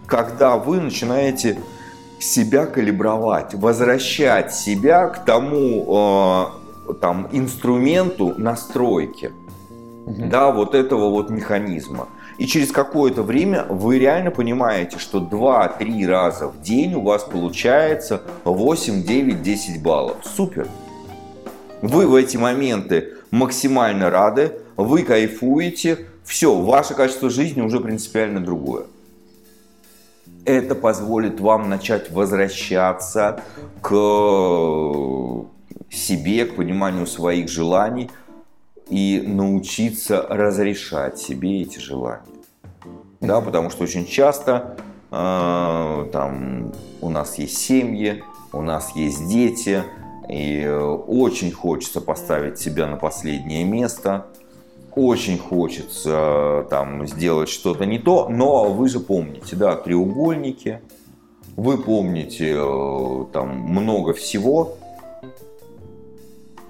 Когда 0.06 0.56
вы 0.56 0.80
начинаете 0.80 1.58
себя 2.18 2.66
калибровать, 2.66 3.54
возвращать 3.54 4.54
себя 4.54 5.08
к 5.08 5.24
тому 5.24 5.84
э, 5.88 6.65
там, 6.94 7.28
инструменту 7.32 8.34
настройки, 8.36 9.32
угу. 10.06 10.26
да, 10.26 10.50
вот 10.50 10.74
этого 10.74 11.10
вот 11.10 11.30
механизма. 11.30 12.08
И 12.38 12.46
через 12.46 12.70
какое-то 12.70 13.22
время 13.22 13.64
вы 13.68 13.98
реально 13.98 14.30
понимаете, 14.30 14.98
что 14.98 15.18
2-3 15.18 16.06
раза 16.06 16.48
в 16.48 16.60
день 16.60 16.94
у 16.94 17.02
вас 17.02 17.24
получается 17.24 18.22
8, 18.44 19.02
9, 19.04 19.42
10 19.42 19.82
баллов. 19.82 20.16
Супер! 20.22 20.68
Вы 21.82 22.06
в 22.06 22.14
эти 22.14 22.36
моменты 22.36 23.14
максимально 23.30 24.10
рады, 24.10 24.52
вы 24.76 25.02
кайфуете, 25.02 26.06
все, 26.24 26.54
ваше 26.54 26.94
качество 26.94 27.30
жизни 27.30 27.60
уже 27.60 27.80
принципиально 27.80 28.40
другое. 28.40 28.84
Это 30.44 30.74
позволит 30.74 31.40
вам 31.40 31.68
начать 31.68 32.10
возвращаться 32.10 33.42
к 33.80 33.90
себе, 35.90 36.44
к 36.44 36.56
пониманию 36.56 37.06
своих 37.06 37.48
желаний, 37.48 38.10
и 38.88 39.22
научиться 39.26 40.24
разрешать 40.28 41.18
себе 41.18 41.62
эти 41.62 41.78
желания. 41.78 42.22
Да, 43.20 43.40
потому 43.40 43.70
что 43.70 43.84
очень 43.84 44.06
часто 44.06 44.76
э, 45.10 46.08
там 46.12 46.72
у 47.00 47.10
нас 47.10 47.38
есть 47.38 47.58
семьи, 47.58 48.22
у 48.52 48.62
нас 48.62 48.94
есть 48.94 49.28
дети, 49.28 49.82
И 50.28 50.62
э, 50.62 50.78
очень 50.78 51.52
хочется 51.52 52.00
поставить 52.00 52.58
себя 52.58 52.86
на 52.86 52.96
последнее 52.96 53.64
место. 53.64 54.26
Очень 54.94 55.38
хочется 55.38 56.10
э, 56.10 56.66
там 56.70 57.06
сделать 57.06 57.48
что-то 57.48 57.86
не 57.86 57.98
то, 57.98 58.28
но 58.28 58.72
вы 58.72 58.88
же 58.88 58.98
помните, 58.98 59.54
да, 59.56 59.76
треугольники, 59.76 60.80
вы 61.56 61.78
помните 61.78 62.54
э, 62.56 63.24
там 63.32 63.58
много 63.58 64.14
всего, 64.14 64.76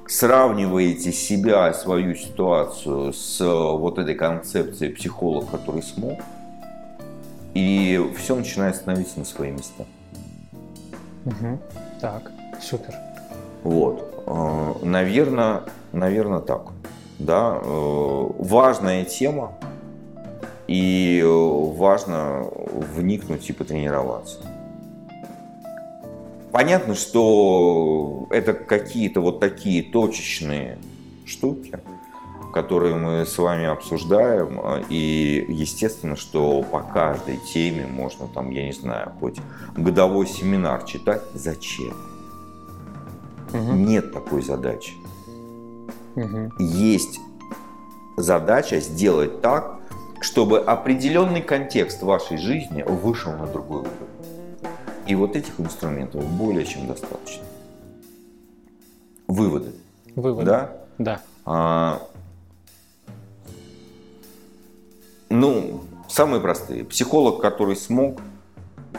сравниваете 0.09 1.12
себя, 1.12 1.73
свою 1.75 2.14
ситуацию 2.14 3.12
с 3.12 3.40
вот 3.40 3.99
этой 3.99 4.14
концепцией 4.14 4.92
психолог, 4.92 5.51
который 5.51 5.83
смог, 5.83 6.21
и 7.55 8.12
все 8.16 8.37
начинает 8.37 8.77
становиться 8.77 9.19
на 9.19 9.25
свои 9.25 9.51
места. 9.51 9.85
Угу. 11.25 11.59
Так, 12.01 12.31
супер. 12.61 12.95
Вот, 13.62 14.83
наверное, 14.83 15.62
наверное 15.92 16.40
так. 16.40 16.69
Да, 17.19 17.59
э, 17.62 18.27
важная 18.38 19.05
тема, 19.05 19.55
и 20.69 21.23
важно 21.27 22.47
вникнуть 22.95 23.49
и 23.49 23.53
потренироваться. 23.53 24.38
Понятно, 26.57 26.95
что 26.95 28.29
это 28.31 28.55
какие-то 28.55 29.21
вот 29.21 29.40
такие 29.40 29.83
точечные 29.83 30.79
штуки, 31.27 31.79
которые 32.55 32.95
мы 32.95 33.27
с 33.27 33.37
вами 33.37 33.66
обсуждаем, 33.66 34.59
и 34.88 35.45
естественно, 35.51 36.16
что 36.16 36.62
по 36.62 36.81
каждой 36.81 37.37
теме 37.37 37.87
можно 37.87 38.27
там, 38.29 38.49
я 38.49 38.64
не 38.64 38.73
знаю, 38.73 39.12
хоть 39.21 39.37
годовой 39.77 40.27
семинар 40.27 40.85
читать. 40.85 41.21
Зачем? 41.35 41.95
Угу. 43.53 43.73
Нет 43.73 44.14
такой 44.14 44.40
задачи. 44.40 44.95
Угу. 46.14 46.53
Есть 46.59 47.21
задача 48.16 48.81
сделать 48.81 49.42
так, 49.42 49.81
чтобы 50.23 50.61
определенный 50.61 51.42
контекст 51.42 52.03
вашей 52.03 52.38
жизни 52.38 52.83
вышел 52.83 53.33
на 53.33 53.47
другой 53.47 53.81
уровень. 53.81 54.15
И 55.07 55.14
вот 55.14 55.37
этих 55.37 55.61
инструментов 55.61 56.25
более 56.25 56.64
чем 56.64 56.87
достаточно. 56.87 57.45
Выводы. 59.29 59.73
Выводы. 60.14 60.47
Да? 60.47 60.73
Да. 60.99 61.21
А, 61.45 62.03
ну, 65.29 65.81
самые 66.09 66.40
простые. 66.40 66.85
Психолог, 66.85 67.40
который 67.40 67.77
смог, 67.77 68.21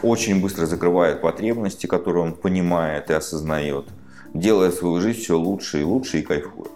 очень 0.03 0.41
быстро 0.41 0.65
закрывает 0.65 1.21
потребности, 1.21 1.87
которые 1.87 2.23
он 2.23 2.33
понимает 2.33 3.09
и 3.09 3.13
осознает, 3.13 3.85
делая 4.33 4.71
свою 4.71 5.01
жизнь 5.01 5.19
все 5.19 5.37
лучше 5.37 5.81
и 5.81 5.83
лучше 5.83 6.19
и 6.19 6.21
кайфует 6.21 6.71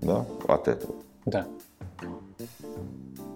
да, 0.00 0.24
от 0.48 0.68
этого. 0.68 0.94
Да. 1.24 1.46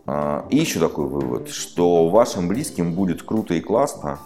А, 0.06 0.46
и 0.50 0.56
еще 0.56 0.80
такой 0.80 1.06
вывод, 1.06 1.50
что 1.50 2.08
вашим 2.08 2.48
близким 2.48 2.94
будет 2.94 3.22
круто 3.22 3.54
и 3.54 3.60
классно, 3.60 4.18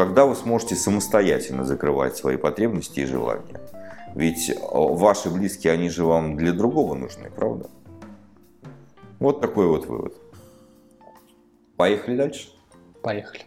когда 0.00 0.24
вы 0.24 0.34
сможете 0.34 0.76
самостоятельно 0.76 1.62
закрывать 1.62 2.16
свои 2.16 2.38
потребности 2.38 3.00
и 3.00 3.04
желания. 3.04 3.60
Ведь 4.14 4.48
э, 4.48 4.54
ваши 4.62 5.28
близкие, 5.28 5.74
они 5.74 5.90
же 5.90 6.06
вам 6.06 6.38
для 6.38 6.54
другого 6.54 6.94
нужны, 6.94 7.30
правда? 7.30 7.68
Вот 9.18 9.42
такой 9.42 9.66
вот 9.66 9.84
вывод. 9.84 10.14
Поехали 11.76 12.16
дальше? 12.16 12.48
Поехали. 13.02 13.42